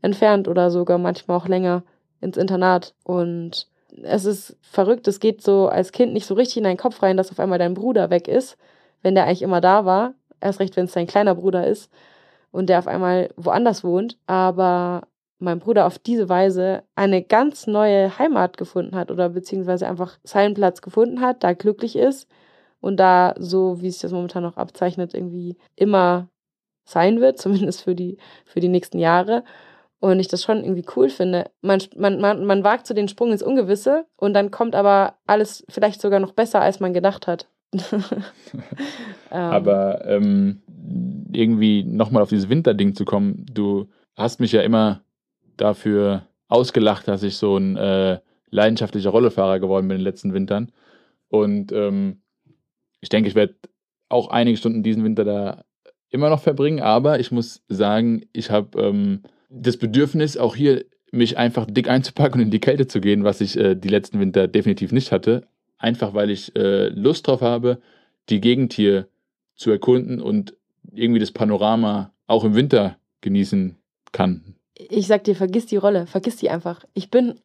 [0.00, 1.82] entfernt oder sogar manchmal auch länger
[2.20, 2.94] ins Internat.
[3.02, 3.66] Und
[4.04, 7.16] es ist verrückt, es geht so als Kind nicht so richtig in deinen Kopf rein,
[7.16, 8.56] dass auf einmal dein Bruder weg ist
[9.02, 10.14] wenn der eigentlich immer da war.
[10.40, 11.90] Erst recht, wenn es dein kleiner Bruder ist
[12.50, 14.18] und der auf einmal woanders wohnt.
[14.26, 15.02] Aber
[15.42, 20.54] mein Bruder auf diese Weise eine ganz neue Heimat gefunden hat oder beziehungsweise einfach seinen
[20.54, 22.28] Platz gefunden hat, da glücklich ist
[22.80, 26.28] und da so, wie sich das momentan noch abzeichnet, irgendwie immer
[26.84, 29.44] sein wird, zumindest für die, für die nächsten Jahre.
[30.00, 31.48] Und ich das schon irgendwie cool finde.
[31.60, 35.64] Man, man, man, man wagt so den Sprung ins Ungewisse und dann kommt aber alles
[35.68, 37.46] vielleicht sogar noch besser, als man gedacht hat.
[39.34, 39.40] Ähm.
[39.40, 40.60] Aber ähm,
[41.32, 45.00] irgendwie nochmal auf dieses Winterding zu kommen, du hast mich ja immer
[45.56, 48.18] dafür ausgelacht, dass ich so ein äh,
[48.50, 50.70] leidenschaftlicher Rollefahrer geworden bin in den letzten Wintern.
[51.28, 52.20] Und ähm,
[53.00, 53.54] ich denke, ich werde
[54.10, 55.64] auch einige Stunden diesen Winter da
[56.10, 61.38] immer noch verbringen, aber ich muss sagen, ich habe ähm, das Bedürfnis, auch hier mich
[61.38, 64.46] einfach dick einzupacken und in die Kälte zu gehen, was ich äh, die letzten Winter
[64.46, 65.46] definitiv nicht hatte
[65.82, 67.78] einfach weil ich äh, Lust drauf habe,
[68.28, 69.08] die Gegend hier
[69.54, 70.54] zu erkunden und
[70.92, 73.76] irgendwie das Panorama auch im Winter genießen
[74.12, 74.56] kann.
[74.74, 76.84] Ich sag dir, vergiss die Rolle, vergiss die einfach.
[76.94, 77.40] Ich bin,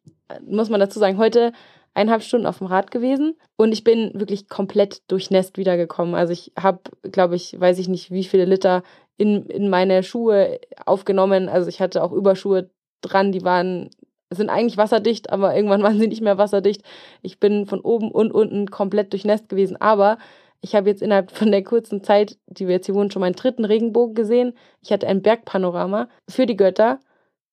[0.45, 1.51] muss man dazu sagen, heute
[1.93, 6.15] eineinhalb Stunden auf dem Rad gewesen und ich bin wirklich komplett durchnässt wiedergekommen.
[6.15, 6.79] Also ich habe,
[7.11, 8.83] glaube ich, weiß ich nicht, wie viele Liter
[9.17, 11.49] in, in meine Schuhe aufgenommen.
[11.49, 12.69] Also ich hatte auch Überschuhe
[13.01, 13.89] dran, die waren
[14.30, 16.84] sind eigentlich wasserdicht, aber irgendwann waren sie nicht mehr wasserdicht.
[17.21, 19.78] Ich bin von oben und unten komplett durchnässt gewesen.
[19.78, 20.17] Aber
[20.61, 23.36] ich habe jetzt innerhalb von der kurzen Zeit, die wir jetzt hier wohnen, schon meinen
[23.36, 24.53] dritten Regenbogen gesehen.
[24.82, 26.99] Ich hatte ein Bergpanorama für die Götter.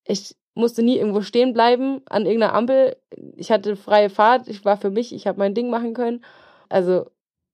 [0.07, 2.97] Ich musste nie irgendwo stehen bleiben an irgendeiner Ampel.
[3.37, 4.49] Ich hatte freie Fahrt.
[4.49, 5.14] Ich war für mich.
[5.14, 6.25] Ich habe mein Ding machen können.
[6.68, 7.07] Also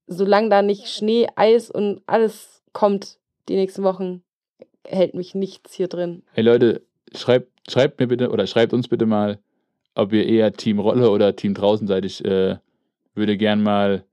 [0.06, 3.18] solange da nicht Schnee, Eis und alles kommt
[3.48, 4.22] die nächsten Wochen,
[4.86, 6.22] hält mich nichts hier drin.
[6.32, 6.82] Hey Leute,
[7.14, 9.38] schreibt, schreibt mir bitte oder schreibt uns bitte mal,
[9.94, 12.04] ob ihr eher Team Rolle oder Team draußen seid.
[12.04, 12.56] Ich äh,
[13.14, 14.04] würde gern mal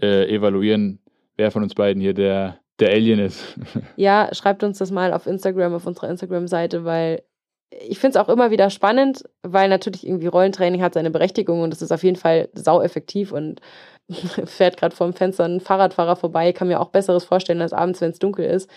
[0.00, 1.00] äh, evaluieren,
[1.36, 3.42] wer von uns beiden hier der, der Alien ist.
[3.96, 7.22] ja, schreibt uns das mal auf Instagram, auf unserer Instagram-Seite, weil
[7.70, 11.72] ich finde es auch immer wieder spannend, weil natürlich irgendwie Rollentraining hat seine Berechtigung und
[11.72, 13.60] es ist auf jeden Fall sau effektiv und
[14.44, 18.10] fährt gerade vorm Fenster ein Fahrradfahrer vorbei, kann mir auch Besseres vorstellen als abends, wenn
[18.10, 18.70] es dunkel ist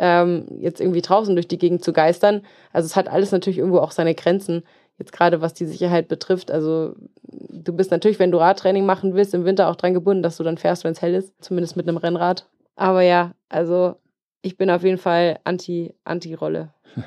[0.00, 2.40] ähm, jetzt irgendwie draußen durch die Gegend zu geistern.
[2.72, 4.62] Also es hat alles natürlich irgendwo auch seine Grenzen.
[4.98, 6.50] Jetzt gerade was die Sicherheit betrifft.
[6.50, 10.38] Also du bist natürlich, wenn du Radtraining machen willst, im Winter auch dran gebunden, dass
[10.38, 11.32] du dann fährst, wenn es hell ist.
[11.42, 12.46] Zumindest mit einem Rennrad.
[12.76, 13.96] Aber ja, also
[14.40, 16.72] ich bin auf jeden Fall anti, Anti-Rolle.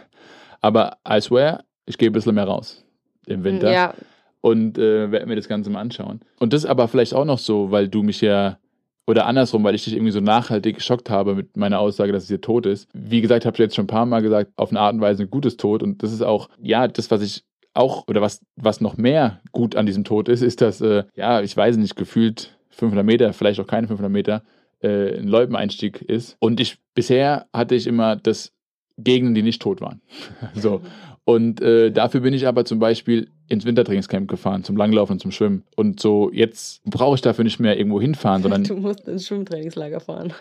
[0.61, 2.85] Aber I swear, ich gehe ein bisschen mehr raus
[3.25, 3.93] im Winter Ja,
[4.41, 6.21] und äh, werde mir das Ganze mal anschauen.
[6.39, 8.57] Und das ist aber vielleicht auch noch so, weil du mich ja,
[9.05, 12.29] oder andersrum, weil ich dich irgendwie so nachhaltig geschockt habe mit meiner Aussage, dass es
[12.29, 12.89] hier tot ist.
[12.93, 15.23] Wie gesagt, habe ich jetzt schon ein paar Mal gesagt, auf eine Art und Weise
[15.23, 15.83] ein gutes Tod.
[15.83, 17.43] Und das ist auch, ja, das, was ich
[17.73, 21.41] auch, oder was, was noch mehr gut an diesem Tod ist, ist, dass, äh, ja,
[21.41, 24.43] ich weiß nicht, gefühlt 500 Meter, vielleicht auch keine 500 Meter,
[24.81, 26.37] äh, ein Loipeneinstieg ist.
[26.39, 28.53] Und ich, bisher hatte ich immer das
[28.97, 30.01] Gegenden, die nicht tot waren.
[30.53, 30.81] so.
[31.25, 35.31] Und äh, dafür bin ich aber zum Beispiel ins Wintertrainingscamp gefahren, zum Langlaufen und zum
[35.31, 35.63] Schwimmen.
[35.75, 39.99] Und so, jetzt brauche ich dafür nicht mehr irgendwo hinfahren, sondern du musst ins Schwimmtrainingslager
[39.99, 40.33] fahren.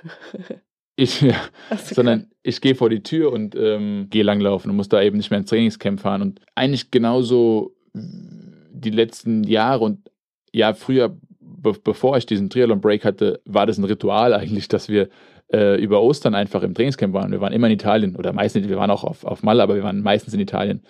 [0.97, 1.37] ich, ja,
[1.77, 5.31] sondern ich gehe vor die Tür und ähm, gehe langlaufen und muss da eben nicht
[5.31, 6.23] mehr ins Trainingscamp fahren.
[6.23, 10.11] Und eigentlich genauso die letzten Jahre und
[10.53, 15.09] ja, früher, be bevor ich diesen Triathlon-Break hatte, war das ein Ritual eigentlich, dass wir
[15.53, 17.33] äh, über Ostern einfach im Trainingscamp waren.
[17.33, 19.83] Wir waren immer in Italien oder meistens, wir waren auch auf, auf Malle, aber wir
[19.83, 20.83] waren meistens in Italien.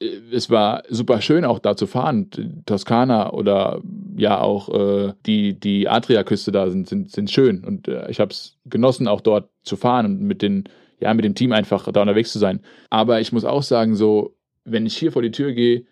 [0.00, 2.30] Äh, Es war super schön auch da zu fahren.
[2.66, 3.80] Toskana oder
[4.16, 7.64] ja auch äh, die, die Adriaküste da sind, sind, sind schön.
[7.64, 10.64] Und äh, ich habe es genossen, auch dort zu fahren und mit, den,
[11.00, 12.60] ja, mit dem Team einfach da unterwegs zu sein.
[12.90, 15.84] Aber ich muss auch sagen, so, wenn ich hier vor die Tür gehe,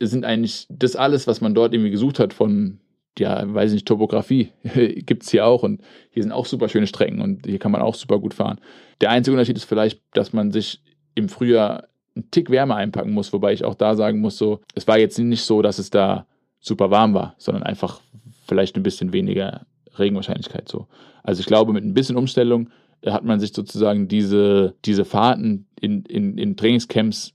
[0.00, 2.80] sind eigentlich das alles, was man dort irgendwie gesucht hat von,
[3.18, 5.62] ja, weiß nicht, Topografie, gibt es hier auch.
[5.62, 5.80] Und
[6.10, 8.60] hier sind auch super schöne Strecken und hier kann man auch super gut fahren.
[9.00, 10.82] Der einzige Unterschied ist vielleicht, dass man sich
[11.14, 14.88] im Frühjahr einen Tick wärmer einpacken muss, wobei ich auch da sagen muss, so, es
[14.88, 16.26] war jetzt nicht so, dass es da
[16.60, 18.00] super warm war, sondern einfach
[18.46, 19.66] vielleicht ein bisschen weniger
[19.98, 20.86] Regenwahrscheinlichkeit so.
[21.22, 22.70] Also ich glaube, mit ein bisschen Umstellung
[23.02, 27.32] äh, hat man sich sozusagen diese, diese Fahrten in, in, in Trainingscamps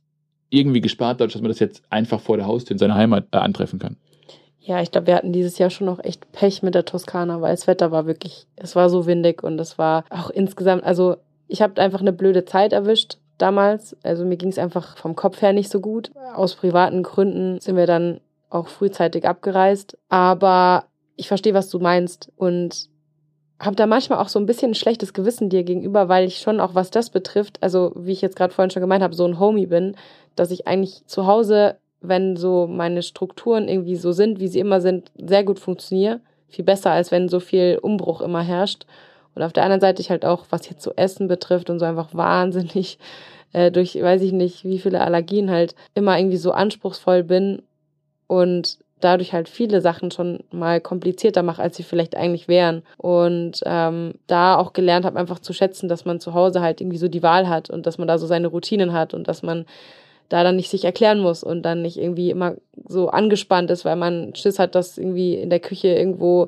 [0.50, 3.38] irgendwie gespart, dadurch, dass man das jetzt einfach vor der Haustür in seiner Heimat äh,
[3.38, 3.98] antreffen kann.
[4.60, 7.52] Ja, ich glaube, wir hatten dieses Jahr schon noch echt Pech mit der Toskana, weil
[7.52, 11.16] das Wetter war wirklich, es war so windig und es war auch insgesamt, also
[11.48, 13.96] ich habe einfach eine blöde Zeit erwischt damals.
[14.04, 16.12] Also mir ging es einfach vom Kopf her nicht so gut.
[16.36, 19.98] Aus privaten Gründen sind wir dann auch frühzeitig abgereist.
[20.10, 20.86] Aber
[21.16, 22.90] ich verstehe, was du meinst und
[23.60, 26.60] habe da manchmal auch so ein bisschen ein schlechtes Gewissen dir gegenüber, weil ich schon
[26.60, 29.40] auch, was das betrifft, also wie ich jetzt gerade vorhin schon gemeint habe, so ein
[29.40, 29.96] Homie bin,
[30.36, 34.82] dass ich eigentlich zu Hause, wenn so meine Strukturen irgendwie so sind, wie sie immer
[34.82, 36.22] sind, sehr gut funktioniere.
[36.48, 38.86] Viel besser, als wenn so viel Umbruch immer herrscht.
[39.36, 41.86] Und auf der anderen Seite ich halt auch, was jetzt so Essen betrifft und so
[41.86, 43.00] einfach wahnsinnig
[43.54, 47.62] äh, durch, weiß ich nicht, wie viele Allergien halt immer irgendwie so anspruchsvoll bin
[48.28, 52.84] und dadurch halt viele Sachen schon mal komplizierter mache, als sie vielleicht eigentlich wären.
[52.98, 56.98] Und ähm, da auch gelernt habe, einfach zu schätzen, dass man zu Hause halt irgendwie
[56.98, 59.66] so die Wahl hat und dass man da so seine Routinen hat und dass man
[60.30, 62.56] da dann nicht sich erklären muss und dann nicht irgendwie immer
[62.88, 66.48] so angespannt ist, weil man Schiss hat, dass irgendwie in der Küche irgendwo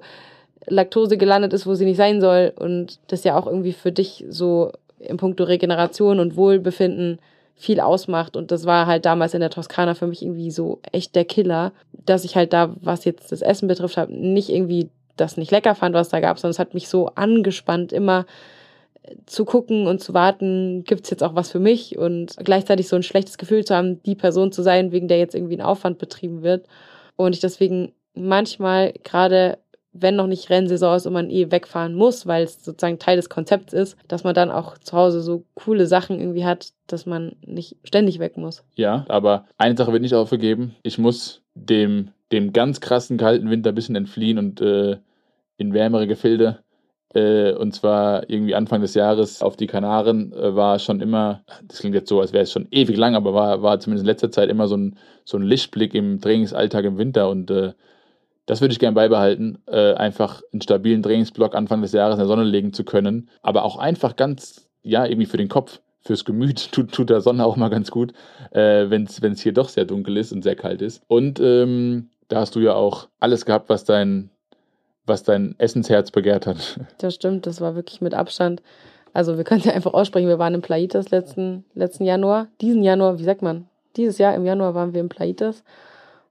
[0.68, 4.26] Laktose gelandet ist, wo sie nicht sein soll und das ja auch irgendwie für dich
[4.30, 7.20] so im Punkto Regeneration und Wohlbefinden
[7.56, 11.16] viel ausmacht und das war halt damals in der Toskana für mich irgendwie so echt
[11.16, 11.72] der Killer,
[12.06, 15.76] dass ich halt da, was jetzt das Essen betrifft, habe nicht irgendwie das nicht lecker
[15.76, 18.26] fand, was da gab, sondern es hat mich so angespannt, immer
[19.26, 23.04] zu gucken und zu warten, gibt's jetzt auch was für mich und gleichzeitig so ein
[23.04, 26.42] schlechtes Gefühl zu haben, die Person zu sein, wegen der jetzt irgendwie ein Aufwand betrieben
[26.42, 26.68] wird.
[27.16, 29.58] Und ich deswegen manchmal, gerade
[29.94, 33.30] wenn noch nicht Rennsaison ist und man eh wegfahren muss, weil es sozusagen Teil des
[33.30, 37.36] Konzepts ist, dass man dann auch zu Hause so coole Sachen irgendwie hat, dass man
[37.46, 38.64] nicht ständig weg muss.
[38.76, 40.76] Ja, aber eine Sache wird nicht aufgegeben.
[40.82, 44.98] Ich muss dem, dem ganz krassen kalten Winter ein bisschen entfliehen und äh,
[45.58, 46.60] in wärmere Gefilde.
[47.14, 51.80] Äh, und zwar irgendwie Anfang des Jahres auf die Kanaren äh, war schon immer, das
[51.80, 54.32] klingt jetzt so, als wäre es schon ewig lang, aber war, war zumindest in letzter
[54.32, 57.74] Zeit immer so ein, so ein Lichtblick im Trainingsalltag im Winter und äh,
[58.46, 62.28] das würde ich gerne beibehalten, äh, einfach einen stabilen Trainingsblock Anfang des Jahres in der
[62.28, 66.72] Sonne legen zu können, aber auch einfach ganz, ja, irgendwie für den Kopf, fürs Gemüt
[66.72, 68.14] tut, tut der Sonne auch mal ganz gut,
[68.52, 71.02] äh, wenn es hier doch sehr dunkel ist und sehr kalt ist.
[71.08, 74.30] Und ähm, da hast du ja auch alles gehabt, was dein,
[75.06, 76.80] was dein Essensherz begehrt hat.
[76.98, 78.62] Das stimmt, das war wirklich mit Abstand.
[79.14, 82.84] Also wir können es ja einfach aussprechen, wir waren in Plaitas letzten, letzten Januar, diesen
[82.84, 83.68] Januar, wie sagt man?
[83.96, 85.64] Dieses Jahr im Januar waren wir in Plaitas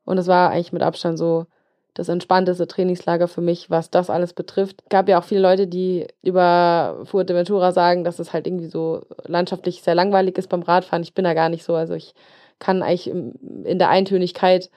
[0.04, 1.46] und es war eigentlich mit Abstand so
[1.95, 4.82] das entspannteste Trainingslager für mich, was das alles betrifft.
[4.88, 9.82] Gab ja auch viele Leute, die über Fuerteventura sagen, dass es halt irgendwie so landschaftlich
[9.82, 11.03] sehr langweilig ist beim Radfahren.
[11.03, 11.74] Ich bin da gar nicht so.
[11.74, 12.14] Also ich
[12.59, 14.70] kann eigentlich in der Eintönigkeit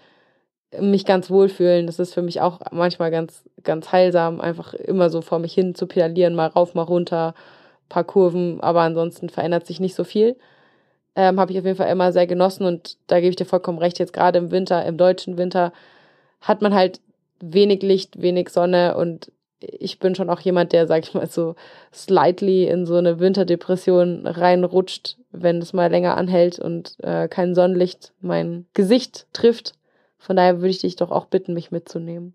[0.80, 1.88] mich ganz wohlfühlen.
[1.88, 5.74] Das ist für mich auch manchmal ganz, ganz heilsam, einfach immer so vor mich hin
[5.76, 7.34] zu pedalieren, mal rauf, mal runter,
[7.88, 10.36] paar Kurven, aber ansonsten verändert sich nicht so viel.
[11.16, 13.78] ähm, habe ich auf jeden Fall immer sehr genossen und da gebe ich dir vollkommen
[13.80, 15.72] recht, jetzt gerade im Winter, im deutschen Winter,
[16.41, 17.01] hat man halt
[17.41, 19.31] wenig Licht, wenig Sonne und
[19.61, 21.55] ich bin schon auch jemand, der, sag ich mal, so
[21.93, 28.13] slightly in so eine Winterdepression reinrutscht, wenn es mal länger anhält und äh, kein Sonnenlicht
[28.21, 29.73] mein Gesicht trifft.
[30.17, 32.33] Von daher würde ich dich doch auch bitten, mich mitzunehmen.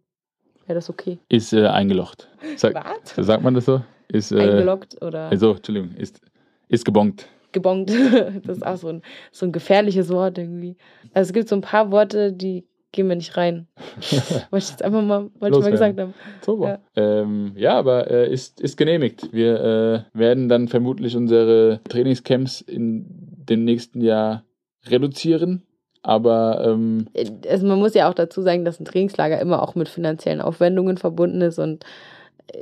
[0.67, 1.19] Wäre das okay?
[1.29, 2.29] Ist äh, eingelocht.
[2.57, 3.27] Sag, Was?
[3.27, 3.83] sagt man das so?
[4.09, 6.21] Ist, äh, Eingeloggt oder Also, Entschuldigung, ist,
[6.69, 7.27] ist gebongt.
[7.53, 7.91] gebongt.
[8.45, 10.77] Das ist auch so ein, so ein gefährliches Wort irgendwie.
[11.13, 13.69] Also es gibt so ein paar Worte, die gehen mir nicht rein.
[14.51, 16.15] Wollte ich jetzt einfach mal, wollte ich mal gesagt haben.
[16.45, 16.81] Super.
[16.97, 19.33] Ja, ähm, ja aber äh, ist, ist genehmigt.
[19.33, 23.07] Wir äh, werden dann vermutlich unsere Trainingscamps in
[23.49, 24.45] dem nächsten Jahr
[24.87, 25.63] reduzieren.
[26.03, 27.07] Aber ähm,
[27.49, 30.97] Also man muss ja auch dazu sagen, dass ein Trainingslager immer auch mit finanziellen Aufwendungen
[30.97, 31.85] verbunden ist und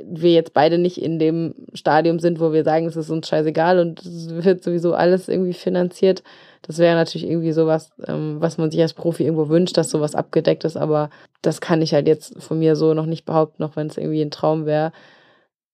[0.03, 3.79] wir jetzt beide nicht in dem Stadium sind, wo wir sagen, es ist uns scheißegal
[3.79, 6.23] und es wird sowieso alles irgendwie finanziert.
[6.61, 10.15] Das wäre natürlich irgendwie sowas, ähm, was man sich als Profi irgendwo wünscht, dass sowas
[10.15, 11.09] abgedeckt ist, aber
[11.41, 14.21] das kann ich halt jetzt von mir so noch nicht behaupten, auch wenn es irgendwie
[14.21, 14.91] ein Traum wäre,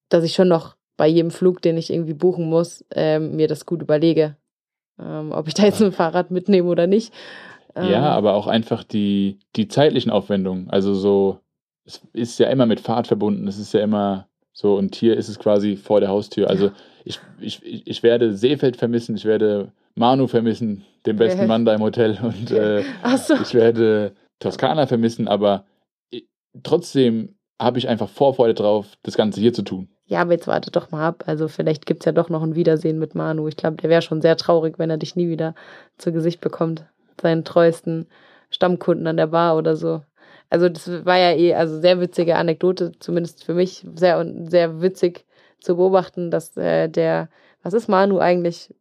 [0.09, 3.65] dass ich schon noch bei jedem Flug, den ich irgendwie buchen muss, ähm, mir das
[3.65, 4.37] gut überlege,
[4.99, 7.13] ähm, ob ich da jetzt ein Fahrrad mitnehme oder nicht.
[7.75, 10.69] Ähm, ja, aber auch einfach die, die zeitlichen Aufwendungen.
[10.69, 11.39] Also so,
[11.83, 13.47] es ist ja immer mit Fahrt verbunden.
[13.47, 16.49] Es ist ja immer so, und hier ist es quasi vor der Haustür.
[16.49, 16.71] Also
[17.03, 21.47] ich, ich ich werde Seefeld vermissen, ich werde Manu vermissen, den besten?
[21.47, 22.19] Mann da im Hotel.
[22.21, 22.83] Und äh,
[23.17, 23.35] so.
[23.35, 25.65] ich werde Toskana vermissen, aber
[26.13, 26.27] i-
[26.63, 29.89] trotzdem habe ich einfach Vorfreude drauf, das Ganze hier zu tun.
[30.07, 31.23] Ja, aber jetzt warte doch mal ab.
[31.25, 33.47] Also vielleicht gibt's ja doch noch ein Wiedersehen mit Manu.
[33.47, 35.55] Ich glaube, der wäre schon sehr traurig, wenn er dich nie wieder
[35.97, 36.85] zu Gesicht bekommt.
[37.19, 38.07] Seinen treuesten
[38.51, 40.01] Stammkunden an der Bar oder so.
[40.49, 45.25] Also das war ja eh, also sehr witzige Anekdote, zumindest für mich, sehr sehr witzig
[45.59, 47.29] zu beobachten, dass äh, der,
[47.63, 48.75] was ist Manu eigentlich?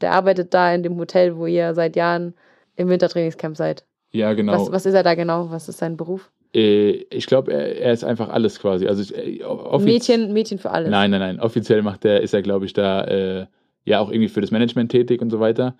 [0.00, 2.34] Der arbeitet da in dem Hotel, wo ihr seit Jahren
[2.76, 3.84] im Wintertrainingscamp seid.
[4.10, 4.52] Ja, genau.
[4.52, 5.50] Was, was ist er da genau?
[5.50, 6.30] Was ist sein Beruf?
[6.54, 8.86] Äh, ich glaube, er, er ist einfach alles quasi.
[8.86, 9.42] Also äh,
[9.78, 10.90] Mädchen, Mädchen für alles.
[10.90, 11.40] Nein, nein, nein.
[11.40, 13.46] Offiziell macht er, ist er, glaube ich, da äh,
[13.84, 15.76] ja auch irgendwie für das Management tätig und so weiter.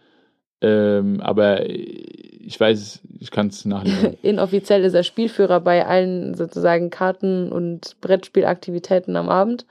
[0.60, 4.16] Ähm, aber ich weiß, ich kann es nachlesen.
[4.22, 9.66] Inoffiziell ist er Spielführer bei allen sozusagen Karten- und Brettspielaktivitäten am Abend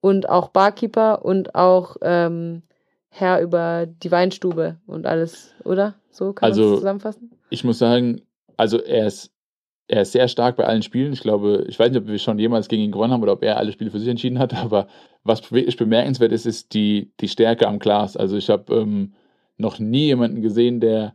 [0.00, 2.62] und auch Barkeeper und auch ähm,
[3.18, 5.94] Herr über die Weinstube und alles, oder?
[6.10, 7.30] So kann man Also- das zusammenfassen?
[7.50, 8.20] ich muss sagen,
[8.56, 9.32] also er ist,
[9.88, 11.12] er ist sehr stark bei allen Spielen.
[11.12, 13.42] Ich glaube, ich weiß nicht, ob wir schon jemals gegen ihn gewonnen haben oder ob
[13.44, 14.88] er alle Spiele für sich entschieden hat, aber
[15.24, 18.16] was wirklich bemerkenswert ist, ist die, die Stärke am Glas.
[18.16, 19.12] Also ich habe ähm,
[19.56, 21.14] noch nie jemanden gesehen, der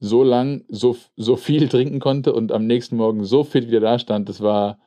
[0.00, 3.98] so lang so, so viel trinken konnte und am nächsten Morgen so fit wieder da
[3.98, 4.28] stand.
[4.28, 4.78] Das war,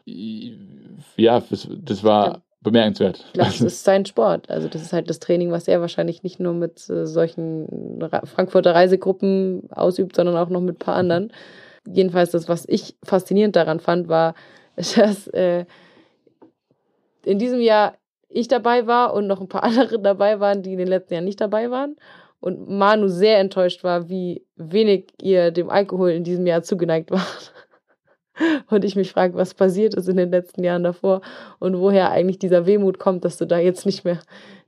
[1.16, 3.26] ja, das, das war bemerkenswert.
[3.34, 4.50] Das ist sein Sport.
[4.50, 8.26] Also das ist halt das Training, was er wahrscheinlich nicht nur mit äh, solchen Ra
[8.26, 11.32] Frankfurter Reisegruppen ausübt, sondern auch noch mit ein paar anderen.
[11.88, 14.36] Jedenfalls das, was ich faszinierend daran fand, war,
[14.76, 15.66] dass äh,
[17.26, 17.96] in diesem Jahr
[18.30, 21.26] ich dabei war und noch ein paar andere dabei waren, die in den letzten Jahren
[21.26, 21.96] nicht dabei waren.
[22.40, 27.54] Und Manu sehr enttäuscht war, wie wenig ihr dem Alkohol in diesem Jahr zugeneigt wart.
[28.70, 31.22] Und ich mich frage, was passiert ist in den letzten Jahren davor
[31.60, 34.20] und woher eigentlich dieser Wehmut kommt, dass du da jetzt nicht mehr,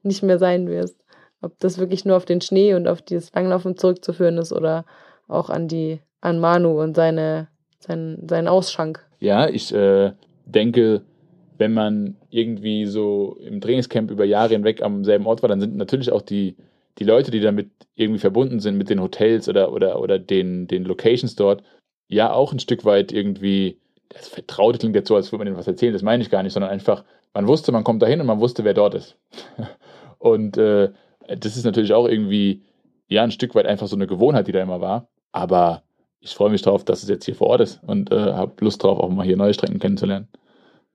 [0.03, 0.95] nicht mehr sein wirst.
[1.41, 4.85] Ob das wirklich nur auf den Schnee und auf dieses Langlaufen zurückzuführen ist oder
[5.27, 7.47] auch an die, an Manu und seine,
[7.79, 9.05] seinen, seinen Ausschank.
[9.19, 10.11] Ja, ich äh,
[10.45, 11.01] denke,
[11.57, 15.75] wenn man irgendwie so im Trainingscamp über Jahre hinweg am selben Ort war, dann sind
[15.75, 16.55] natürlich auch die,
[16.97, 20.85] die Leute, die damit irgendwie verbunden sind mit den Hotels oder, oder, oder den, den
[20.85, 21.63] Locations dort,
[22.09, 23.77] ja auch ein Stück weit irgendwie,
[24.09, 26.43] das Vertraute klingt jetzt so, als würde man denen was erzählen, das meine ich gar
[26.43, 29.15] nicht, sondern einfach, man wusste, man kommt dahin und man wusste, wer dort ist.
[30.17, 30.89] und äh,
[31.27, 32.63] das ist natürlich auch irgendwie,
[33.07, 35.07] ja, ein Stück weit einfach so eine Gewohnheit, die da immer war.
[35.31, 35.83] Aber
[36.19, 38.83] ich freue mich drauf, dass es jetzt hier vor Ort ist und äh, habe Lust
[38.83, 40.27] drauf, auch mal hier neue Strecken kennenzulernen.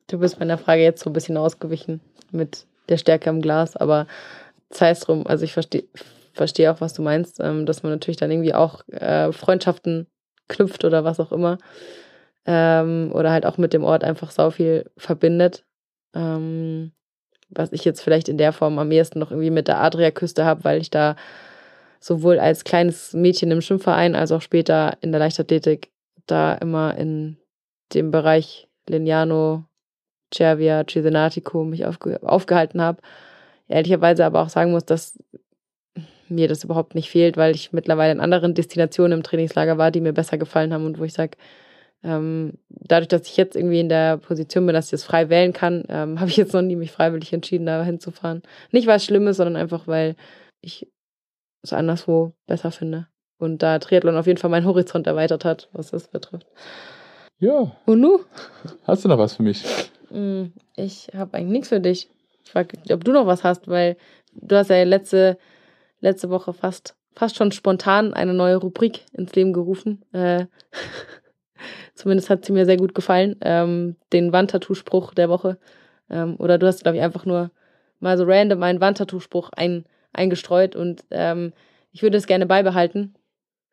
[0.09, 2.01] Du bist meiner Frage jetzt so ein bisschen ausgewichen
[2.31, 4.07] mit der Stärke im Glas, aber
[4.71, 5.27] sei es drum.
[5.27, 5.85] Also ich verstehe
[6.35, 10.09] verstehe auch, was du meinst, ähm, dass man natürlich dann irgendwie auch äh, Freundschaften
[10.49, 11.59] knüpft oder was auch immer.
[12.47, 15.65] Ähm, oder halt auch mit dem Ort einfach sau viel verbindet.
[16.15, 16.93] Ähm,
[17.49, 20.65] was ich jetzt vielleicht in der Form am ehesten noch irgendwie mit der Adriaküste habe,
[20.65, 21.17] weil ich da
[22.01, 25.91] sowohl als kleines Mädchen im Schwimmverein als auch später in der Leichtathletik
[26.27, 27.39] da immer in
[27.95, 29.65] dem Bereich Lignano,
[30.33, 33.01] Cervia, Cesenatico mich aufge aufgehalten habe.
[33.69, 35.19] Ehrlicherweise aber auch sagen muss, dass
[36.29, 40.01] mir das überhaupt nicht fehlt, weil ich mittlerweile in anderen Destinationen im Trainingslager war, die
[40.01, 41.37] mir besser gefallen haben und wo ich sage,
[42.03, 45.53] ähm, dadurch, dass ich jetzt irgendwie in der Position bin, dass ich das frei wählen
[45.53, 48.43] kann, ähm, habe ich jetzt noch nie mich freiwillig entschieden, da hinzufahren.
[48.71, 50.17] Nicht, weil es schlimm ist, sondern einfach, weil
[50.61, 50.87] ich
[51.63, 53.09] es anderswo besser finde.
[53.39, 56.47] Und da Triathlon auf jeden Fall meinen Horizont erweitert hat, was das betrifft.
[57.41, 57.73] Ja.
[57.85, 58.21] Und nu?
[58.85, 59.65] Hast du noch was für mich?
[60.11, 62.09] Hm, ich habe eigentlich nichts für dich.
[62.45, 63.97] Ich frage, ob du noch was hast, weil
[64.35, 65.39] du hast ja letzte,
[66.05, 70.05] letzte Woche fast, fast schon spontan eine neue Rubrik ins Leben gerufen.
[70.13, 70.47] Äh,
[71.95, 73.37] zumindest hat sie mir sehr gut gefallen.
[73.41, 75.59] Ähm, den Wandtattoo-Spruch der Woche.
[76.09, 77.51] Ähm, oder du hast, glaube ich, einfach nur
[78.01, 81.53] mal so random einen Wandtattoo-Spruch ein, eingestreut und ähm,
[81.91, 83.15] ich würde es gerne beibehalten,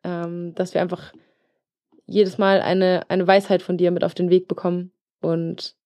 [0.04, 1.12] ähm, dass wir einfach
[2.06, 5.76] jedes Mal eine, eine Weisheit von dir mit auf den Weg bekommen und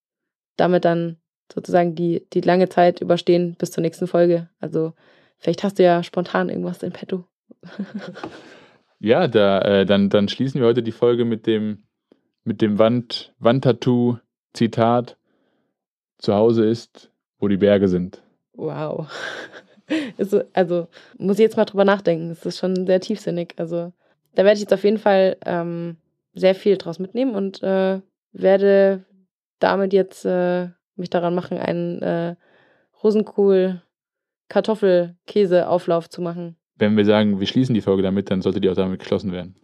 [0.57, 1.19] damit dann
[1.53, 4.49] sozusagen die, die lange Zeit überstehen bis zur nächsten Folge.
[4.61, 4.93] Also
[5.39, 7.25] vielleicht hast du ja spontan irgendwas in petto.
[8.99, 11.85] Ja, da, äh, dann, dann schließen wir heute die Folge mit dem,
[12.45, 15.19] mit dem Wand, Wandtattoo-Zitat.
[16.19, 18.23] Zu Hause ist, wo die Berge sind.
[18.55, 19.07] Wow.
[20.17, 22.31] Ist so- also muss ich jetzt mal drüber nachdenken.
[22.31, 23.53] Es ist schon sehr tiefsinnig.
[23.59, 23.93] Also
[24.35, 25.99] da werde ich jetzt auf jeden Fall ähm,
[26.33, 28.01] sehr viel draus mitnehmen und äh,
[28.33, 29.05] werde
[29.59, 32.35] damit jetzt äh, mich daran machen, einen äh,
[33.05, 33.83] Rosenkohl
[34.49, 36.57] Kartoffel-Käse-Auflauf zu machen.
[36.79, 39.57] Wenn wir sagen, wir schließen die Folge damit, dann sollte die auch damit geschlossen werden.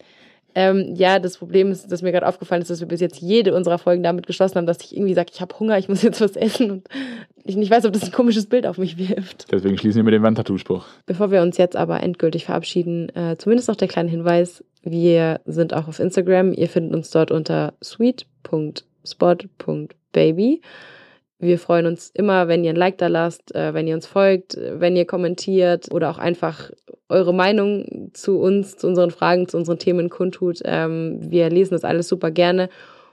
[0.55, 3.55] Ähm, ja, das Problem ist, dass mir gerade aufgefallen ist, dass wir bis jetzt jede
[3.55, 6.21] unserer Folgen damit geschlossen haben, dass ich irgendwie sage, ich habe Hunger, ich muss jetzt
[6.21, 6.87] was essen und
[7.45, 9.47] ich nicht weiß, ob das ein komisches Bild auf mich wirft.
[9.51, 10.87] Deswegen schließen wir mit dem Wandtattoo-Spruch.
[11.07, 15.73] Bevor wir uns jetzt aber endgültig verabschieden, äh, zumindest noch der kleine Hinweis, wir sind
[15.75, 16.53] auch auf Instagram.
[16.53, 20.61] Ihr findet uns dort unter sweet.spot.baby.
[21.43, 24.57] Wir freuen uns immer, wenn ihr ein Like da lasst, äh, wenn ihr uns folgt,
[24.57, 26.71] äh, wenn ihr kommentiert oder auch einfach
[27.09, 30.61] eure Meinung zu uns, zu unseren Fragen, zu unseren Themen kundtut.
[30.65, 32.69] Ähm, wir lesen das alles super gerne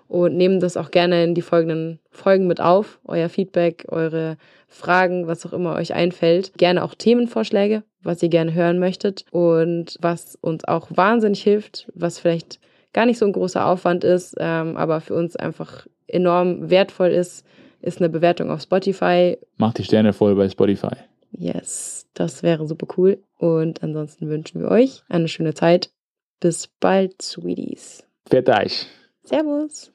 [0.08, 3.00] und nehmen das auch gerne in die folgenden Folgen mit auf.
[3.04, 6.56] Euer Feedback, eure Fragen, was auch immer euch einfällt.
[6.56, 12.20] Gerne auch Themenvorschläge, was ihr gerne hören möchtet und was uns auch wahnsinnig hilft, was
[12.20, 12.60] vielleicht
[12.94, 17.44] gar nicht so ein großer Aufwand ist, ähm, aber für uns einfach enorm wertvoll ist,
[17.82, 19.38] ist eine Bewertung auf Spotify.
[19.58, 20.96] Macht die Sterne voll bei Spotify.
[21.32, 23.24] Yes, das wäre super cool.
[23.38, 25.92] Und ansonsten wünschen wir euch eine schöne Zeit.
[26.40, 28.04] Bis bald, Sweeties.
[28.30, 28.88] Fährt euch.
[29.24, 29.92] Servus.